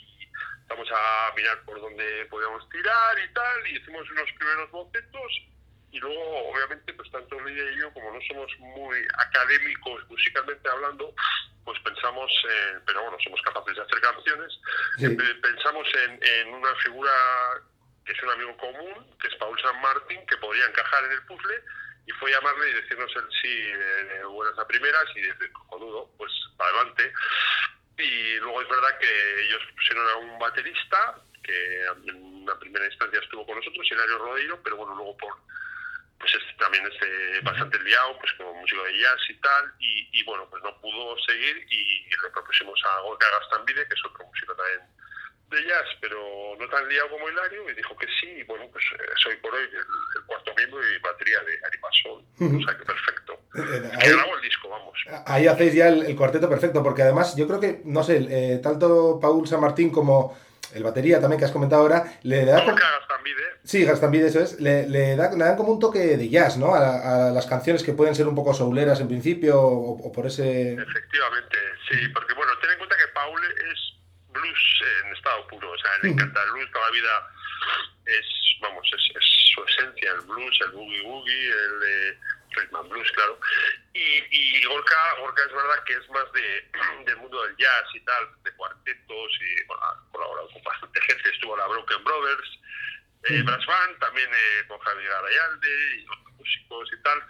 vamos 0.69 0.89
a 0.93 1.33
mirar 1.37 1.61
por 1.65 1.81
dónde 1.81 2.27
podíamos 2.27 2.69
tirar 2.71 3.19
y 3.19 3.33
tal, 3.35 3.67
y 3.69 3.77
hicimos 3.77 4.09
unos 4.11 4.31
primeros 4.33 4.71
bocetos. 4.71 5.33
Y 5.93 5.99
luego, 6.01 6.49
obviamente, 6.51 6.93
pues 6.95 7.09
tanto 7.13 7.39
Lidia 7.41 7.71
y 7.71 7.79
yo, 7.79 7.93
como 7.93 8.13
no 8.13 8.19
somos 8.27 8.51
muy 8.59 8.99
académicos 9.17 10.09
musicalmente 10.09 10.69
hablando, 10.69 11.15
pues 11.65 11.79
pensamos, 11.81 12.31
en- 12.51 12.83
pero 12.85 13.03
bueno, 13.03 13.17
somos 13.23 13.41
capaces 13.43 13.77
de 13.77 13.83
hacer 13.83 14.01
canciones, 14.01 14.53
Sí. 14.99 15.07
eh, 15.07 15.35
pensamos 15.41 15.87
en, 16.05 16.19
en 16.23 16.49
una 16.55 16.75
figura 16.77 17.13
que 18.05 18.13
es 18.13 18.23
un 18.23 18.31
amigo 18.31 18.57
común, 18.59 19.17
que 19.21 19.29
es 19.29 19.35
Paul 19.37 19.59
San 19.63 19.81
Martín, 19.81 20.27
que 20.27 20.37
podría 20.39 20.67
encajar 20.67 21.05
en 21.05 21.13
el 21.13 21.23
puzzle, 21.27 21.63
y 22.07 22.13
fue 22.13 22.31
llamarle 22.33 22.69
y 22.71 22.75
decirnos 22.75 23.11
el 23.17 23.25
sí 23.41 23.63
eh, 23.73 24.25
buenas 24.25 24.59
a 24.59 24.67
primeras, 24.67 25.05
y 25.15 25.21
desde 25.23 25.51
cojonudo, 25.53 26.11
pues 26.19 26.31
para 26.59 26.71
adelante. 26.71 27.13
Y 27.99 28.37
luego 28.39 28.61
es 28.63 28.69
verdad 28.69 28.99
que 28.99 29.41
ellos 29.47 29.63
pusieron 29.77 30.09
a 30.09 30.17
un 30.17 30.39
baterista, 30.39 31.15
que 31.43 31.85
en 32.07 32.17
una 32.43 32.59
primera 32.59 32.87
instancia 32.87 33.21
estuvo 33.21 33.47
con 33.47 33.57
nosotros, 33.57 33.87
Hilario 33.91 34.19
Rodeiro, 34.19 34.61
pero 34.63 34.77
bueno, 34.77 34.95
luego 34.95 35.17
por 35.17 35.35
pues 36.19 36.35
es- 36.37 36.57
también 36.57 36.87
es 36.87 36.95
eh, 37.03 37.41
bastante 37.43 37.79
liado, 37.81 38.19
pues 38.19 38.33
como 38.35 38.55
músico 38.55 38.83
de 38.85 38.99
jazz 38.99 39.21
y 39.29 39.35
tal, 39.41 39.73
y, 39.79 40.09
y 40.13 40.23
bueno, 40.25 40.49
pues 40.49 40.63
no 40.63 40.81
pudo 40.81 41.19
seguir 41.27 41.67
y 41.71 42.05
le 42.09 42.31
propusimos 42.33 42.81
a 42.87 43.01
Gorka 43.01 43.27
Gastambide, 43.41 43.87
que 43.87 43.95
es 43.95 44.05
otro 44.07 44.25
músico 44.25 44.55
también 44.55 44.81
de 45.51 45.57
jazz, 45.63 45.87
pero 46.01 46.17
no 46.59 46.69
tan 46.69 46.89
liado 46.89 47.11
como 47.11 47.29
Hilario, 47.29 47.69
y 47.71 47.75
dijo 47.75 47.97
que 47.97 48.07
sí, 48.21 48.29
y 48.41 48.43
bueno, 48.45 48.65
pues 48.73 48.85
eh, 48.99 49.03
soy 49.23 49.37
por 49.37 49.53
hoy 49.55 49.63
el, 49.65 49.77
el 49.77 50.27
cuarto 50.27 50.53
miembro 50.57 50.81
y 50.81 50.99
batería 51.01 51.39
de 51.41 51.59
Animasol, 51.67 52.25
o 52.63 52.67
sea 52.67 52.79
que 52.79 52.85
perfecto. 52.85 53.33
Eh, 53.55 53.91
que 54.01 54.07
ahí- 54.07 54.13
grabó 54.13 54.35
el 54.37 54.43
disco, 54.43 54.69
vamos. 54.69 54.99
Ahí 55.27 55.47
hacéis 55.47 55.75
ya 55.75 55.89
el, 55.89 56.07
el 56.07 56.17
cuarteto 56.17 56.49
perfecto, 56.49 56.83
porque 56.83 57.03
además 57.03 57.37
yo 57.37 57.47
creo 57.47 57.61
que, 57.61 57.83
no 57.85 58.03
sé, 58.03 58.27
eh, 58.29 58.59
tanto 58.63 59.19
Paul 59.21 59.47
San 59.47 59.61
Martín 59.61 59.91
como 59.91 60.37
el 60.75 60.83
batería 60.83 61.21
también 61.21 61.39
que 61.39 61.45
has 61.45 61.53
comentado 61.53 61.83
ahora, 61.83 62.05
le 62.23 62.45
da 62.45 62.65
como... 62.65 62.75
Gastambide, 62.77 63.43
Sí, 63.63 63.85
Glastonbury, 63.85 64.25
eso 64.25 64.41
es. 64.41 64.61
Le, 64.61 64.87
le 64.89 65.15
da- 65.17 65.31
le 65.33 65.39
dan 65.45 65.57
como 65.57 65.73
un 65.73 65.79
toque 65.79 66.17
de 66.19 66.29
jazz, 66.29 66.57
¿no? 66.59 66.75
A, 66.75 67.29
a 67.29 67.31
las 67.31 67.47
canciones 67.47 67.83
que 67.85 67.93
pueden 67.93 68.15
ser 68.15 68.27
un 68.27 68.35
poco 68.35 68.53
souleras 68.53 69.01
en 69.01 69.07
principio 69.09 69.59
o, 69.61 69.93
o 70.07 70.13
por 70.13 70.27
ese... 70.27 70.73
Efectivamente, 70.75 71.57
sí, 71.89 72.09
porque 72.13 72.35
bueno, 72.35 72.53
ten 72.61 72.73
en 72.73 72.79
cuenta 72.79 72.97
que 72.97 73.09
blues 74.45 74.85
en 75.05 75.13
estado 75.15 75.47
puro, 75.49 75.71
o 75.71 75.79
sea, 75.79 75.91
le 76.03 76.11
encanta 76.11 76.43
el 76.45 76.51
blues 76.53 76.71
toda 76.73 76.87
la 76.87 76.93
vida, 76.93 77.31
es, 78.07 78.27
vamos, 78.61 78.87
es, 78.93 79.17
es 79.17 79.25
su 79.55 79.65
esencia, 79.65 80.13
el 80.13 80.21
blues, 80.23 80.59
el 80.61 80.71
boogie 80.73 81.03
woogie, 81.03 81.49
el 81.49 82.19
rhythm 82.57 82.77
and 82.77 82.89
blues, 82.91 83.11
claro. 83.13 83.39
Y, 83.95 84.23
y 84.31 84.65
Gorka, 84.65 85.15
Gorka 85.21 85.43
es 85.45 85.53
verdad 85.53 85.85
que 85.85 85.95
es 85.95 86.11
más 86.11 86.33
de, 86.33 86.71
del 87.07 87.17
mundo 87.17 87.43
del 87.43 87.57
jazz 87.57 87.85
y 87.95 88.01
tal, 88.01 88.29
de 88.43 88.53
cuartetos 88.53 89.33
y 89.41 89.65
bueno, 89.67 89.83
ha 89.83 90.13
colaborado 90.13 90.49
con 90.51 90.63
bastante 90.63 91.01
gente, 91.03 91.31
estuvo 91.31 91.57
la 91.57 91.67
Broken 91.67 92.05
Brothers, 92.05 92.61
eh, 93.25 93.43
Brass 93.43 93.67
Band, 93.67 93.99
también 93.99 94.29
eh, 94.33 94.65
con 94.69 94.79
Javier 94.81 95.11
Arayalde 95.11 95.97
y 95.97 96.05
otros 96.05 96.33
músicos 96.39 96.91
y 96.93 97.03
tal. 97.03 97.23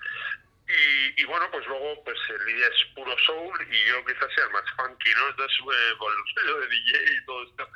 Y, 0.75 1.23
y 1.23 1.25
bueno, 1.27 1.47
pues 1.53 1.65
luego 1.67 2.03
pues 2.05 2.19
eh, 2.31 2.35
Lidia 2.47 2.67
es 2.67 2.95
puro 2.95 3.15
soul 3.27 3.55
y 3.71 3.89
yo 3.89 4.05
quizás 4.05 4.27
sea 4.35 4.45
el 4.47 4.53
más 4.53 4.65
funky, 4.77 5.11
¿no? 5.15 5.29
Entonces, 5.31 5.57
eh, 5.61 5.95
con 5.99 6.11
el 6.13 6.25
sello 6.35 6.61
de 6.61 6.67
DJ 6.69 6.99
y 7.15 7.25
todo 7.27 7.43
esto. 7.45 7.69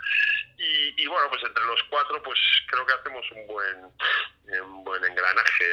Y, 0.58 1.02
y 1.02 1.06
bueno, 1.06 1.28
pues 1.30 1.42
entre 1.46 1.64
los 1.66 1.80
cuatro, 1.90 2.20
pues 2.22 2.38
creo 2.66 2.84
que 2.86 2.92
hacemos 2.94 3.24
un 3.30 3.46
buen, 3.46 3.76
eh, 4.52 4.60
un 4.60 4.82
buen 4.84 5.04
engranaje 5.04 5.64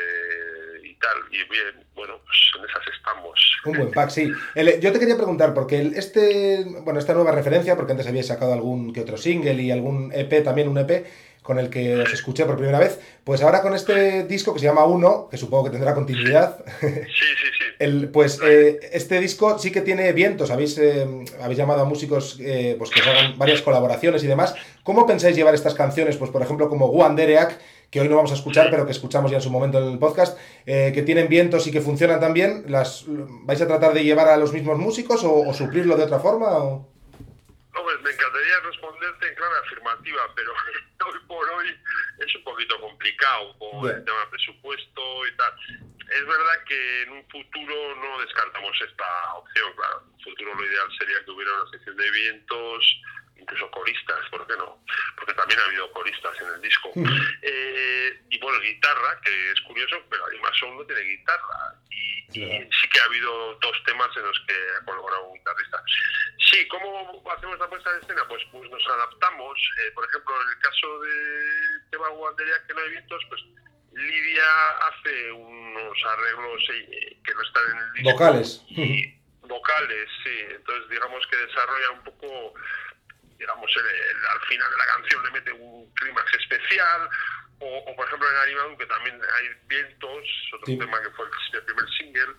y 0.83 0.93
tal. 0.95 1.17
Y 1.31 1.43
bien, 1.49 1.83
bueno, 1.95 2.19
pues 2.23 2.37
en 2.59 2.69
esas 2.69 2.87
estamos. 2.95 3.39
Un 3.65 3.77
buen 3.77 3.91
pack, 3.91 4.09
sí. 4.11 4.31
El- 4.53 4.79
yo 4.79 4.91
te 4.93 4.99
quería 4.99 5.15
preguntar, 5.17 5.53
porque 5.53 5.79
el- 5.79 5.95
este, 5.95 6.63
bueno, 6.83 6.99
esta 6.99 7.13
nueva 7.15 7.31
referencia, 7.31 7.75
porque 7.75 7.93
antes 7.93 8.07
habíais 8.07 8.27
sacado 8.27 8.53
algún 8.53 8.93
que 8.93 9.01
otro 9.01 9.17
single 9.17 9.53
y 9.61 9.71
algún 9.71 10.11
EP, 10.13 10.41
también 10.43 10.67
un 10.67 10.77
EP, 10.77 11.05
con 11.45 11.59
el 11.59 11.69
que 11.69 11.97
os 11.97 12.11
escuché 12.11 12.43
por 12.43 12.57
primera 12.57 12.79
vez, 12.79 12.99
pues 13.23 13.43
ahora 13.43 13.61
con 13.61 13.75
este 13.75 14.23
disco 14.23 14.51
que 14.51 14.59
se 14.59 14.65
llama 14.65 14.83
Uno, 14.85 15.27
que 15.29 15.37
supongo 15.37 15.65
que 15.65 15.69
tendrá 15.69 15.93
continuidad, 15.93 16.65
Sí, 16.81 16.87
sí, 16.87 17.47
sí. 17.59 17.65
el, 17.79 18.09
pues 18.09 18.39
eh, 18.43 18.79
este 18.91 19.19
disco 19.19 19.59
sí 19.59 19.71
que 19.71 19.81
tiene 19.81 20.11
vientos, 20.11 20.49
habéis, 20.49 20.75
eh, 20.79 21.05
habéis 21.39 21.59
llamado 21.59 21.81
a 21.81 21.85
músicos 21.85 22.39
eh, 22.41 22.73
pues 22.79 22.89
que 22.89 22.99
os 23.01 23.07
hagan 23.07 23.37
varias 23.37 23.61
colaboraciones 23.61 24.23
y 24.23 24.27
demás. 24.27 24.55
¿Cómo 24.81 25.05
pensáis 25.05 25.35
llevar 25.35 25.53
estas 25.53 25.75
canciones? 25.75 26.17
Pues 26.17 26.31
por 26.31 26.41
ejemplo 26.41 26.67
como 26.67 26.87
Juan 26.87 27.15
Dereak, 27.15 27.59
que 27.91 28.01
hoy 28.01 28.09
no 28.09 28.15
vamos 28.15 28.31
a 28.31 28.35
escuchar, 28.35 28.71
pero 28.71 28.87
que 28.87 28.91
escuchamos 28.91 29.29
ya 29.29 29.37
en 29.37 29.43
su 29.43 29.51
momento 29.51 29.77
en 29.77 29.91
el 29.91 29.99
podcast, 29.99 30.39
eh, 30.65 30.93
que 30.95 31.03
tienen 31.03 31.27
vientos 31.27 31.67
y 31.67 31.71
que 31.71 31.79
funcionan 31.79 32.19
también, 32.19 32.65
las, 32.69 33.05
¿vais 33.07 33.61
a 33.61 33.67
tratar 33.67 33.93
de 33.93 34.03
llevar 34.03 34.29
a 34.29 34.37
los 34.37 34.51
mismos 34.51 34.79
músicos 34.79 35.23
o, 35.23 35.47
o 35.47 35.53
suplirlo 35.53 35.95
de 35.95 36.05
otra 36.05 36.17
forma? 36.17 36.57
o? 36.57 36.95
Hombre, 37.77 37.95
me 38.03 38.09
encantaría 38.09 38.55
responderte 38.65 39.24
afirmativa, 39.63 40.33
pero 40.35 40.53
hoy 41.05 41.19
por 41.27 41.49
hoy 41.51 41.77
es 42.19 42.35
un 42.35 42.43
poquito 42.43 42.79
complicado 42.79 43.57
con 43.59 43.83
Bien. 43.83 43.95
el 43.97 44.05
tema 44.05 44.19
de 44.19 44.27
presupuesto 44.27 45.27
y 45.27 45.35
tal. 45.35 45.53
Es 46.11 46.25
verdad 46.25 46.63
que 46.67 47.01
en 47.03 47.11
un 47.13 47.29
futuro 47.29 47.95
no 47.95 48.21
descartamos 48.21 48.77
esta 48.81 49.33
opción, 49.35 49.73
claro. 49.75 50.03
En 50.05 50.13
un 50.13 50.19
futuro 50.21 50.55
lo 50.55 50.65
ideal 50.65 50.87
sería 50.99 51.25
que 51.25 51.31
hubiera 51.31 51.61
una 51.61 51.71
sección 51.71 51.97
de 51.97 52.11
vientos, 52.11 53.01
incluso 53.45 53.69
coristas, 53.69 54.27
¿por 54.31 54.45
qué 54.47 54.57
no? 54.57 54.81
Porque 55.15 55.33
también 55.35 55.59
ha 55.59 55.65
habido 55.65 55.91
coristas 55.91 56.33
en 56.41 56.47
el 56.47 56.61
disco. 56.61 56.91
Eh, 57.41 58.21
y 58.29 58.39
bueno, 58.39 58.59
guitarra, 58.59 59.21
que 59.21 59.51
es 59.51 59.61
curioso, 59.61 60.01
pero 60.09 60.25
Anima 60.25 60.49
Soul 60.59 60.77
no 60.77 60.85
tiene 60.85 61.01
guitarra. 61.01 61.75
Y, 61.91 62.39
y 62.39 62.69
sí 62.73 62.89
que 62.91 62.99
ha 62.99 63.05
habido 63.05 63.53
dos 63.61 63.83
temas 63.85 64.09
en 64.17 64.23
los 64.23 64.39
que 64.47 64.55
ha 64.75 64.85
colaborado 64.85 65.25
un 65.29 65.37
guitarrista. 65.37 65.83
Sí, 66.51 66.67
¿cómo 66.67 67.23
hacemos 67.31 67.59
la 67.59 67.69
puesta 67.69 67.91
en 67.91 68.01
escena? 68.01 68.27
Pues, 68.27 68.43
pues 68.51 68.69
nos 68.69 68.87
adaptamos. 68.87 69.57
Eh, 69.81 69.91
por 69.93 70.05
ejemplo, 70.09 70.33
en 70.41 70.49
el 70.49 70.59
caso 70.59 70.99
de 71.01 71.13
tema 71.91 72.09
Guandería, 72.09 72.55
que 72.67 72.73
no 72.73 72.81
hay 72.81 72.89
vientos, 72.89 73.23
pues 73.29 73.41
Lidia 73.93 74.69
hace 74.89 75.31
unos 75.31 75.97
arreglos 76.03 76.61
eh, 76.73 77.17
que 77.23 77.33
no 77.33 77.41
están 77.41 77.63
en 77.71 77.77
el 77.77 77.93
disco. 77.93 78.11
Vocales. 78.11 78.63
Y 78.69 79.15
vocales, 79.41 80.09
sí. 80.23 80.37
Entonces, 80.49 80.89
digamos 80.89 81.25
que 81.27 81.37
desarrolla 81.37 81.91
un 81.91 82.03
poco, 82.03 82.53
digamos, 83.45 83.71
el- 83.77 83.85
el- 83.85 84.25
al 84.25 84.39
final 84.47 84.71
de 84.71 84.77
la 84.77 84.85
canción 84.87 85.23
le 85.23 85.31
mete 85.31 85.51
un 85.51 85.93
clímax 85.93 86.33
especial. 86.33 87.09
O, 87.59 87.77
o, 87.77 87.95
por 87.95 88.05
ejemplo, 88.07 88.29
en 88.29 88.35
Animadu, 88.37 88.77
que 88.77 88.85
también 88.87 89.15
hay 89.37 89.47
vientos, 89.67 90.23
otro 90.53 90.65
Sí. 90.65 90.77
tema 90.77 91.01
que 91.01 91.09
fue 91.11 91.25
el, 91.25 91.31
el 91.57 91.63
primer 91.63 91.85
single, 91.97 92.33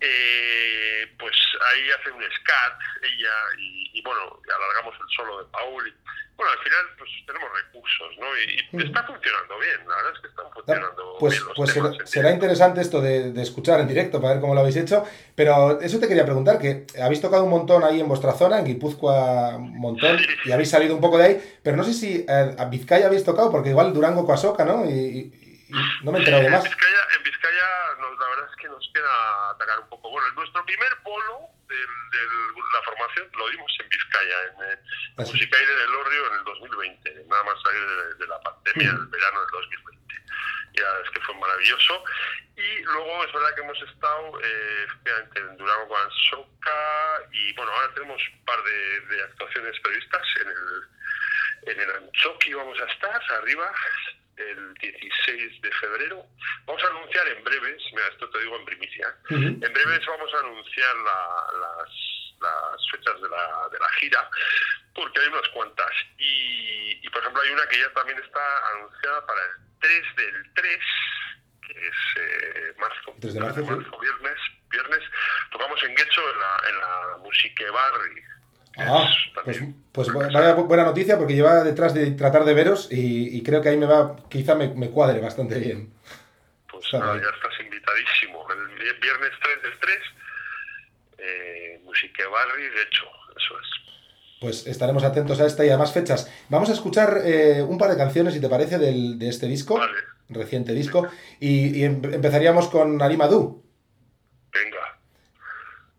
eh, 0.00 1.14
pues 1.18 1.34
ahí 1.72 1.90
hace 1.90 2.10
un 2.12 2.22
scat 2.22 2.78
ella 3.02 3.34
y, 3.58 3.90
y, 3.98 4.02
bueno, 4.02 4.40
alargamos 4.54 4.94
el 5.00 5.16
solo 5.16 5.42
de 5.44 5.50
Paul. 5.50 5.88
Y, 5.88 5.94
bueno, 6.42 6.52
al 6.58 6.64
final 6.64 6.84
pues 6.98 7.10
tenemos 7.26 7.48
recursos, 7.52 8.08
¿no? 8.18 8.26
Y, 8.38 8.82
y 8.82 8.86
está 8.86 9.02
funcionando 9.04 9.58
bien, 9.58 9.88
la 9.88 9.96
verdad 9.96 10.12
es 10.14 10.20
que 10.20 10.28
están 10.28 10.46
funcionando 10.52 11.16
Pues, 11.20 11.32
bien 11.34 11.44
los 11.46 11.56
pues 11.56 11.74
temas. 11.74 11.90
será, 11.92 12.02
en 12.02 12.06
será 12.08 12.30
interesante 12.32 12.80
esto 12.80 13.00
de, 13.00 13.32
de 13.32 13.42
escuchar 13.42 13.80
en 13.80 13.88
directo 13.88 14.20
para 14.20 14.34
ver 14.34 14.40
cómo 14.40 14.54
lo 14.54 14.60
habéis 14.60 14.76
hecho. 14.76 15.04
Pero 15.34 15.80
eso 15.80 15.98
te 16.00 16.08
quería 16.08 16.24
preguntar, 16.24 16.58
que 16.58 16.86
habéis 17.02 17.20
tocado 17.20 17.44
un 17.44 17.50
montón 17.50 17.84
ahí 17.84 18.00
en 18.00 18.08
vuestra 18.08 18.32
zona, 18.32 18.58
en 18.58 18.66
Guipúzcoa 18.66 19.56
un 19.56 19.78
montón, 19.78 20.18
y 20.44 20.52
habéis 20.52 20.70
salido 20.70 20.94
un 20.94 21.00
poco 21.00 21.18
de 21.18 21.24
ahí, 21.24 21.58
pero 21.62 21.76
no 21.76 21.84
sé 21.84 21.92
si 21.94 22.26
eh, 22.28 22.56
a 22.58 22.64
Vizcaya 22.66 23.06
habéis 23.06 23.24
tocado, 23.24 23.50
porque 23.50 23.70
igual 23.70 23.92
Durango 23.94 24.26
Coasoca, 24.26 24.64
¿no? 24.64 24.84
Y, 24.84 24.90
y- 24.92 25.42
y 25.72 26.04
no 26.04 26.12
me 26.12 26.18
he 26.18 26.20
enterado 26.20 26.42
de 26.42 26.48
En 26.48 26.52
más. 26.52 26.64
Vizcaya, 26.64 27.00
en 27.16 27.22
Vizcaya 27.24 27.66
nos- 27.98 28.18
la 28.18 28.28
verdad 28.28 28.46
es 28.50 28.56
que 28.60 28.68
nos 28.68 28.90
queda 28.92 29.50
atacar 29.50 29.80
un 29.80 29.88
poco. 29.88 30.10
Bueno, 30.10 30.26
nuestro 30.36 30.62
primer 30.66 30.90
polo 31.02 31.48
de 31.72 32.18
la 32.72 32.82
formación 32.84 33.28
lo 33.36 33.48
dimos 33.48 33.72
en 33.80 33.88
Vizcaya, 33.88 34.36
en 34.44 34.72
eh, 34.72 34.78
Ah. 35.18 35.24
Musicaire 35.26 35.74
del 35.74 35.94
Orrio 35.94 36.26
en 36.28 36.38
el 36.38 36.44
2020, 36.44 37.24
nada 37.28 37.42
más 37.44 37.62
salir 37.62 37.86
de, 37.86 38.14
de 38.14 38.26
la 38.26 38.40
pandemia, 38.40 38.90
el 38.90 39.06
verano 39.06 39.40
del 39.40 39.50
2020. 39.50 40.14
Y 40.74 40.80
la 40.80 40.88
verdad 40.88 41.04
es 41.04 41.10
que 41.10 41.20
fue 41.20 41.34
maravilloso. 41.34 42.04
Y 42.56 42.82
luego 42.84 43.24
es 43.24 43.32
verdad 43.32 43.54
que 43.54 43.60
hemos 43.60 43.82
estado 43.82 44.40
eh, 44.42 44.86
en 45.34 45.56
Durango 45.58 45.88
con 45.88 46.10
Soca 46.30 47.28
y 47.30 47.52
bueno, 47.54 47.72
ahora 47.72 47.92
tenemos 47.94 48.22
un 48.32 48.44
par 48.46 48.62
de, 48.62 49.00
de 49.00 49.22
actuaciones 49.24 49.78
previstas 49.80 50.22
en 50.40 50.48
el, 50.48 51.72
en 51.72 51.80
el 51.80 51.90
Anchoqui 51.96 52.54
vamos 52.54 52.80
a 52.80 52.84
estar 52.84 53.22
arriba 53.32 53.70
el 54.50 54.74
16 54.74 55.62
de 55.62 55.70
febrero. 55.72 56.26
Vamos 56.66 56.82
a 56.84 56.88
anunciar 56.88 57.28
en 57.28 57.44
breves, 57.44 57.82
mira, 57.92 58.06
esto 58.08 58.28
te 58.30 58.40
digo 58.40 58.56
en 58.56 58.64
primicia, 58.64 59.14
en 59.30 59.60
breves 59.60 60.06
vamos 60.06 60.32
a 60.34 60.38
anunciar 60.40 60.96
la- 60.96 61.46
las, 61.60 61.90
las 62.40 62.90
fechas 62.90 63.20
de 63.22 63.28
la, 63.28 63.68
de 63.70 63.78
la 63.78 63.88
gira, 64.00 64.28
porque 64.94 65.20
hay 65.20 65.28
unas 65.28 65.48
cuantas. 65.50 65.90
Y, 66.18 66.98
y, 67.02 67.08
por 67.10 67.20
ejemplo 67.22 67.42
hay 67.42 67.50
una 67.50 67.66
que 67.68 67.78
ya 67.80 67.92
también 67.92 68.18
está 68.18 68.68
anunciada 68.74 69.26
para 69.26 69.40
el 69.42 69.50
3 69.80 70.16
del 70.16 70.52
3, 70.54 70.78
que 71.66 71.86
es 71.86 71.96
eh, 72.16 72.74
marzo. 72.78 73.14
3 73.20 73.34
de 73.34 73.40
marzo, 73.40 73.60
sí. 73.60 73.96
viernes, 74.00 74.38
viernes, 74.70 75.00
tocamos 75.50 75.82
en 75.84 75.94
Guecho 75.94 76.32
en 76.32 76.38
la, 76.40 76.62
en 76.68 76.78
la 76.78 77.16
Musique 77.18 77.70
Barri. 77.70 78.22
Ah, 78.78 79.06
pues, 79.44 79.62
pues 79.92 80.08
vaya 80.12 80.56
bu- 80.56 80.66
buena 80.66 80.84
noticia 80.84 81.18
porque 81.18 81.34
lleva 81.34 81.62
detrás 81.62 81.92
de 81.94 82.10
tratar 82.12 82.44
de 82.44 82.54
veros 82.54 82.88
y, 82.90 83.36
y 83.36 83.42
creo 83.42 83.60
que 83.60 83.68
ahí 83.68 83.76
me 83.76 83.86
va, 83.86 84.16
quizá 84.30 84.54
me, 84.54 84.68
me 84.68 84.88
cuadre 84.90 85.20
bastante 85.20 85.58
bien. 85.58 85.92
Pues 86.70 86.84
nada, 86.94 87.14
ya 87.16 87.28
estás 87.28 87.52
invitadísimo. 87.62 88.46
El 88.50 88.68
vi- 88.78 89.00
viernes 89.00 89.30
3 89.42 89.62
del 89.62 89.78
3, 89.78 89.98
eh, 91.18 91.80
Musique 91.84 92.24
Barri, 92.26 92.62
de 92.62 92.82
hecho, 92.82 93.04
eso 93.36 93.54
es. 93.60 93.68
Pues 94.40 94.66
estaremos 94.66 95.04
atentos 95.04 95.40
a 95.40 95.46
esta 95.46 95.64
y 95.64 95.70
a 95.70 95.78
más 95.78 95.92
fechas. 95.92 96.30
Vamos 96.48 96.68
a 96.70 96.72
escuchar 96.72 97.18
eh, 97.24 97.62
un 97.62 97.78
par 97.78 97.90
de 97.90 97.96
canciones, 97.96 98.34
si 98.34 98.40
te 98.40 98.48
parece, 98.48 98.78
del, 98.78 99.18
de 99.18 99.28
este 99.28 99.46
disco, 99.46 99.78
reciente 100.30 100.72
disco, 100.72 101.08
y, 101.38 101.78
y 101.78 101.84
em- 101.84 102.02
empezaríamos 102.12 102.68
con 102.68 103.00
Arimadú. 103.02 103.62
Venga. 103.62 103.71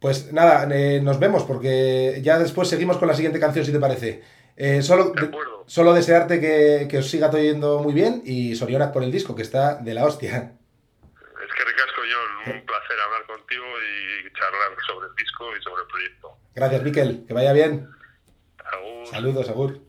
Pues 0.04 0.34
nada, 0.34 0.68
eh, 0.76 1.00
nos 1.02 1.18
vemos 1.18 1.44
porque 1.44 2.20
ya 2.22 2.38
después 2.38 2.68
seguimos 2.68 2.98
con 2.98 3.08
la 3.08 3.14
siguiente 3.14 3.40
canción, 3.40 3.64
si 3.64 3.72
te 3.72 3.80
parece. 3.80 4.22
Eh, 4.58 4.82
solo, 4.82 5.12
de- 5.14 5.32
solo 5.66 5.94
desearte 5.94 6.42
que, 6.42 6.88
que 6.90 6.98
os 6.98 7.10
siga 7.10 7.30
todo 7.32 7.40
yendo 7.42 7.80
muy 7.82 7.94
bien 7.94 8.22
y 8.26 8.54
Sorionak 8.54 8.92
por 8.92 9.02
el 9.02 9.14
disco, 9.14 9.34
que 9.34 9.44
está 9.44 9.76
de 9.76 9.94
la 9.94 10.04
hostia. 10.04 10.28
Es 10.36 11.54
que 11.56 11.64
ricasco, 11.64 12.02
John. 12.02 12.54
Un 12.54 12.66
placer 12.66 12.98
hablar 13.00 13.26
contigo 13.28 13.64
y 13.64 14.34
charlar 14.38 14.72
sobre 14.86 15.08
el 15.08 15.16
disco 15.16 15.46
y 15.58 15.64
sobre 15.64 15.84
el 15.84 15.88
proyecto. 15.88 16.38
Gracias, 16.54 16.84
Miquel, 16.84 17.24
que 17.26 17.34
vaya 17.34 17.54
bien. 17.54 17.88
Agur. 18.60 19.08
Saludos, 19.08 19.48
Agur. 19.50 19.80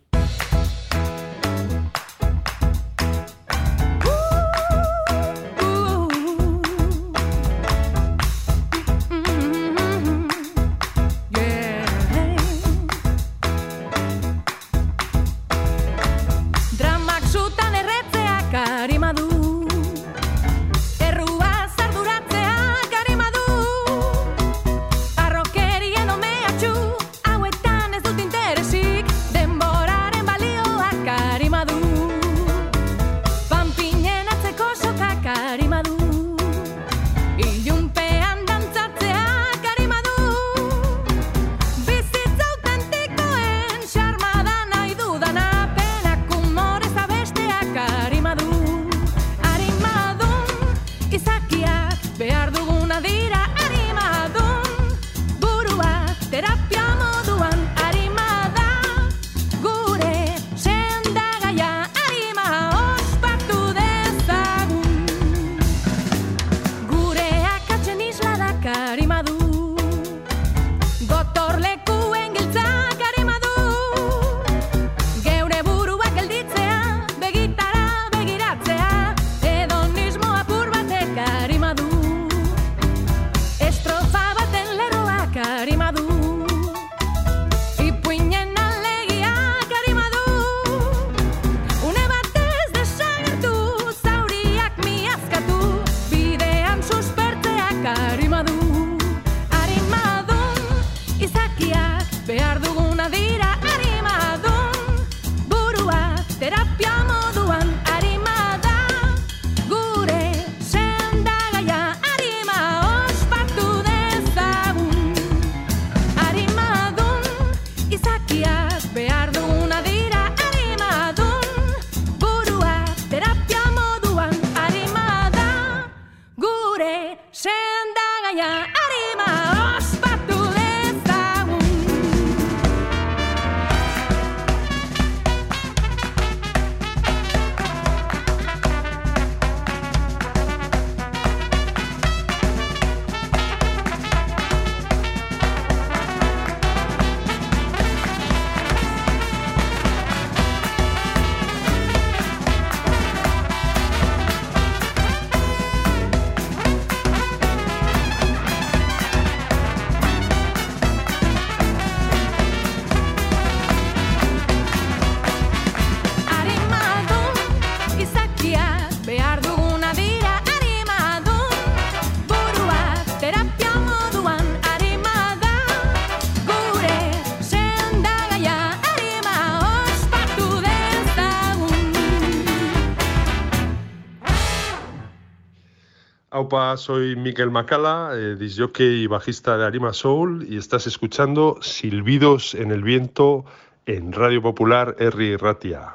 Aupa, 186.34 186.76
soy 186.76 187.14
Miquel 187.14 187.52
Macala, 187.52 188.10
eh, 188.12 188.34
disjockey 188.34 189.04
y 189.04 189.06
bajista 189.06 189.56
de 189.56 189.66
Arima 189.66 189.92
Soul 189.92 190.44
y 190.50 190.56
estás 190.56 190.84
escuchando 190.88 191.58
Silbidos 191.62 192.56
en 192.56 192.72
el 192.72 192.82
Viento 192.82 193.44
en 193.86 194.10
Radio 194.10 194.42
Popular 194.42 194.96
R. 194.98 195.36
Ratia. 195.36 195.94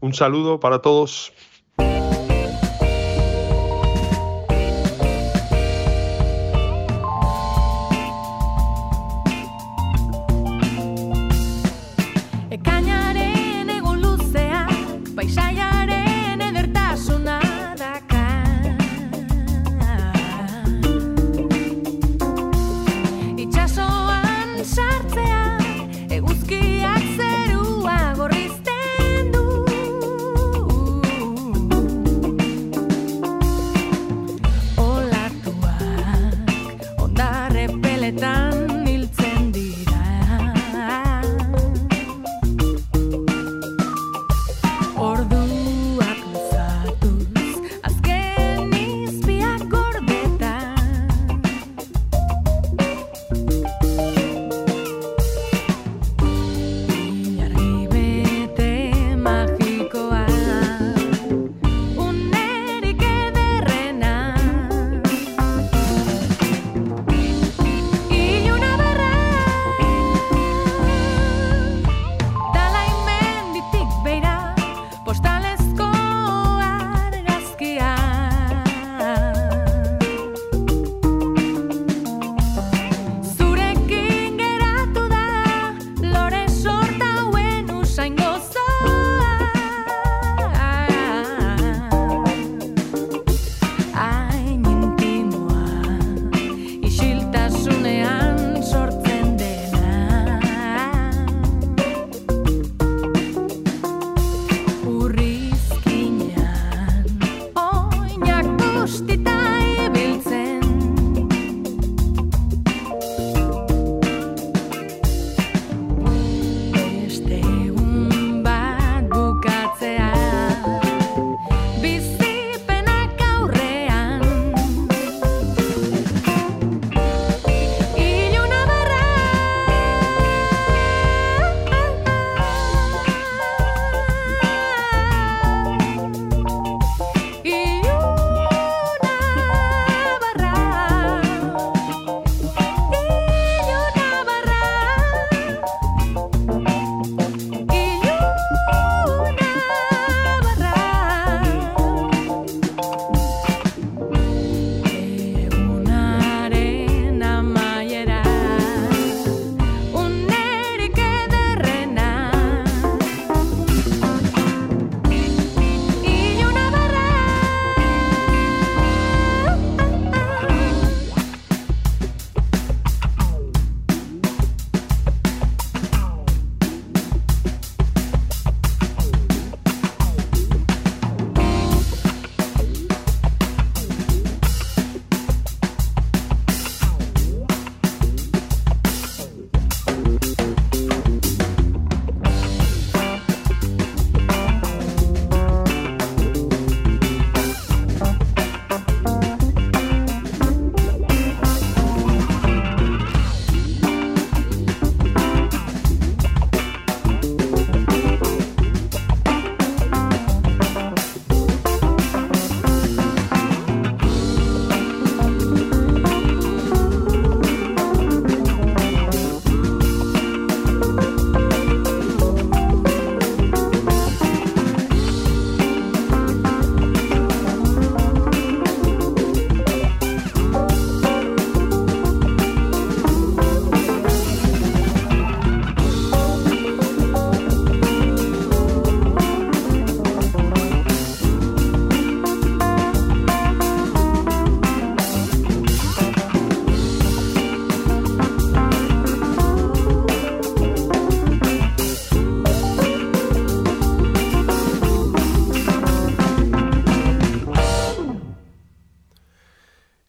Un 0.00 0.12
saludo 0.12 0.60
para 0.60 0.82
todos. 0.82 1.32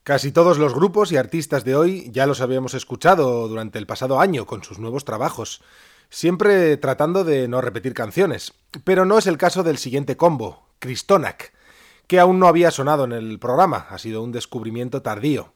Casi 0.10 0.32
todos 0.32 0.57
los 0.57 0.74
grupos 0.74 1.12
y 1.12 1.18
artistas 1.18 1.64
de 1.64 1.76
hoy 1.76 2.10
ya 2.12 2.26
los 2.26 2.41
habíamos 2.41 2.74
escuchado 2.74 3.47
durante 3.47 3.78
el 3.78 3.86
pasado 3.86 4.20
año 4.20 4.47
con 4.47 4.64
sus 4.64 4.80
nuevos 4.80 5.05
trabajos, 5.05 5.62
siempre 6.10 6.78
tratando 6.78 7.24
de 7.24 7.47
no 7.47 7.62
repetir 7.62 7.93
canciones. 7.93 8.53
Pero 8.84 9.05
no 9.05 9.20
es 9.20 9.28
el 9.28 9.38
caso 9.38 9.62
del 9.62 9.78
siguiente 9.78 10.18
combo, 10.18 10.66
Cristonac, 10.80 11.53
que 12.07 12.20
aún 12.20 12.39
no 12.39 12.47
había 12.47 12.72
sonado 12.72 13.03
en 13.03 13.12
el 13.12 13.38
programa, 13.38 13.86
ha 13.88 13.99
sido 13.99 14.24
un 14.24 14.32
descubrimiento 14.32 15.03
tardío. 15.03 15.53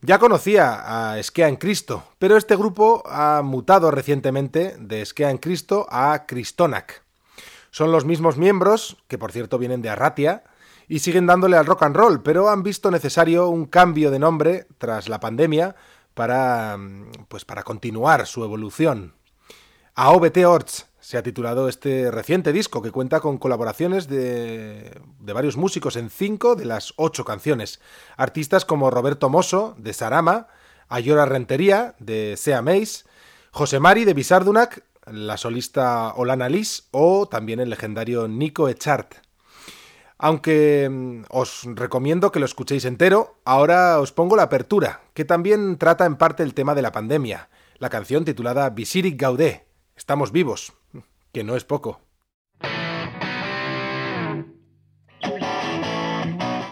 Ya 0.00 0.18
conocía 0.18 1.12
a 1.12 1.20
Esquea 1.20 1.46
en 1.46 1.54
Cristo, 1.54 2.02
pero 2.18 2.36
este 2.36 2.56
grupo 2.56 3.04
ha 3.06 3.40
mutado 3.42 3.92
recientemente 3.92 4.74
de 4.80 5.00
Esquea 5.00 5.30
en 5.30 5.38
Cristo 5.38 5.86
a 5.90 6.26
Cristonac. 6.26 7.04
Son 7.70 7.92
los 7.92 8.04
mismos 8.04 8.36
miembros, 8.36 8.96
que 9.06 9.16
por 9.16 9.30
cierto 9.30 9.58
vienen 9.58 9.80
de 9.80 9.90
Arratia, 9.90 10.42
y 10.88 10.98
siguen 10.98 11.26
dándole 11.26 11.56
al 11.56 11.66
rock 11.66 11.82
and 11.82 11.96
roll, 11.96 12.22
pero 12.22 12.48
han 12.48 12.62
visto 12.62 12.90
necesario 12.90 13.48
un 13.48 13.66
cambio 13.66 14.10
de 14.10 14.18
nombre 14.18 14.66
tras 14.78 15.08
la 15.08 15.20
pandemia 15.20 15.74
para 16.14 16.78
pues 17.28 17.44
para 17.44 17.62
continuar 17.62 18.26
su 18.26 18.44
evolución. 18.44 19.14
AOBT 19.94 20.38
Orts 20.46 20.86
se 21.00 21.18
ha 21.18 21.22
titulado 21.22 21.68
este 21.68 22.10
reciente 22.10 22.52
disco 22.52 22.80
que 22.80 22.90
cuenta 22.90 23.20
con 23.20 23.38
colaboraciones 23.38 24.08
de, 24.08 24.98
de, 25.20 25.32
varios 25.32 25.56
músicos 25.56 25.96
en 25.96 26.08
cinco 26.08 26.56
de 26.56 26.64
las 26.64 26.94
ocho 26.96 27.24
canciones. 27.24 27.80
Artistas 28.16 28.64
como 28.64 28.90
Roberto 28.90 29.28
Mosso, 29.28 29.74
de 29.76 29.92
Sarama, 29.92 30.48
Ayora 30.88 31.26
Rentería, 31.26 31.94
de 31.98 32.36
Sea 32.38 32.62
Mace, 32.62 33.04
José 33.50 33.80
Mari, 33.80 34.04
de 34.04 34.14
Bisardunac, 34.14 34.82
la 35.06 35.36
solista 35.36 36.14
Olana 36.14 36.48
Lis 36.48 36.88
o 36.90 37.26
también 37.26 37.60
el 37.60 37.70
legendario 37.70 38.26
Nico 38.26 38.68
Echart. 38.68 39.14
Aunque 40.24 40.88
mm, 40.90 41.24
os 41.28 41.68
recomiendo 41.74 42.32
que 42.32 42.40
lo 42.40 42.46
escuchéis 42.46 42.86
entero, 42.86 43.36
ahora 43.44 44.00
os 44.00 44.10
pongo 44.10 44.36
la 44.36 44.44
apertura, 44.44 45.02
que 45.12 45.26
también 45.26 45.76
trata 45.76 46.06
en 46.06 46.16
parte 46.16 46.42
el 46.42 46.54
tema 46.54 46.74
de 46.74 46.80
la 46.80 46.92
pandemia, 46.92 47.50
la 47.76 47.90
canción 47.90 48.24
titulada 48.24 48.70
Visiric 48.70 49.20
Gaudé, 49.20 49.66
Estamos 49.94 50.32
vivos, 50.32 50.72
que 51.30 51.44
no 51.44 51.56
es 51.56 51.64
poco. 51.64 52.00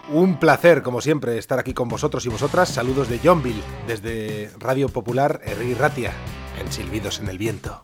Un 0.09 0.39
placer, 0.39 0.81
como 0.81 0.99
siempre, 0.99 1.37
estar 1.37 1.59
aquí 1.59 1.75
con 1.75 1.87
vosotros 1.87 2.25
y 2.25 2.29
vosotras. 2.29 2.69
Saludos 2.69 3.07
de 3.07 3.19
Johnville, 3.19 3.61
desde 3.85 4.49
Radio 4.57 4.89
Popular 4.89 5.41
Herri 5.43 5.75
Ratia, 5.75 6.11
en 6.59 6.71
Silbidos 6.71 7.19
en 7.19 7.29
el 7.29 7.37
Viento. 7.37 7.83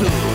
You. 0.00 0.27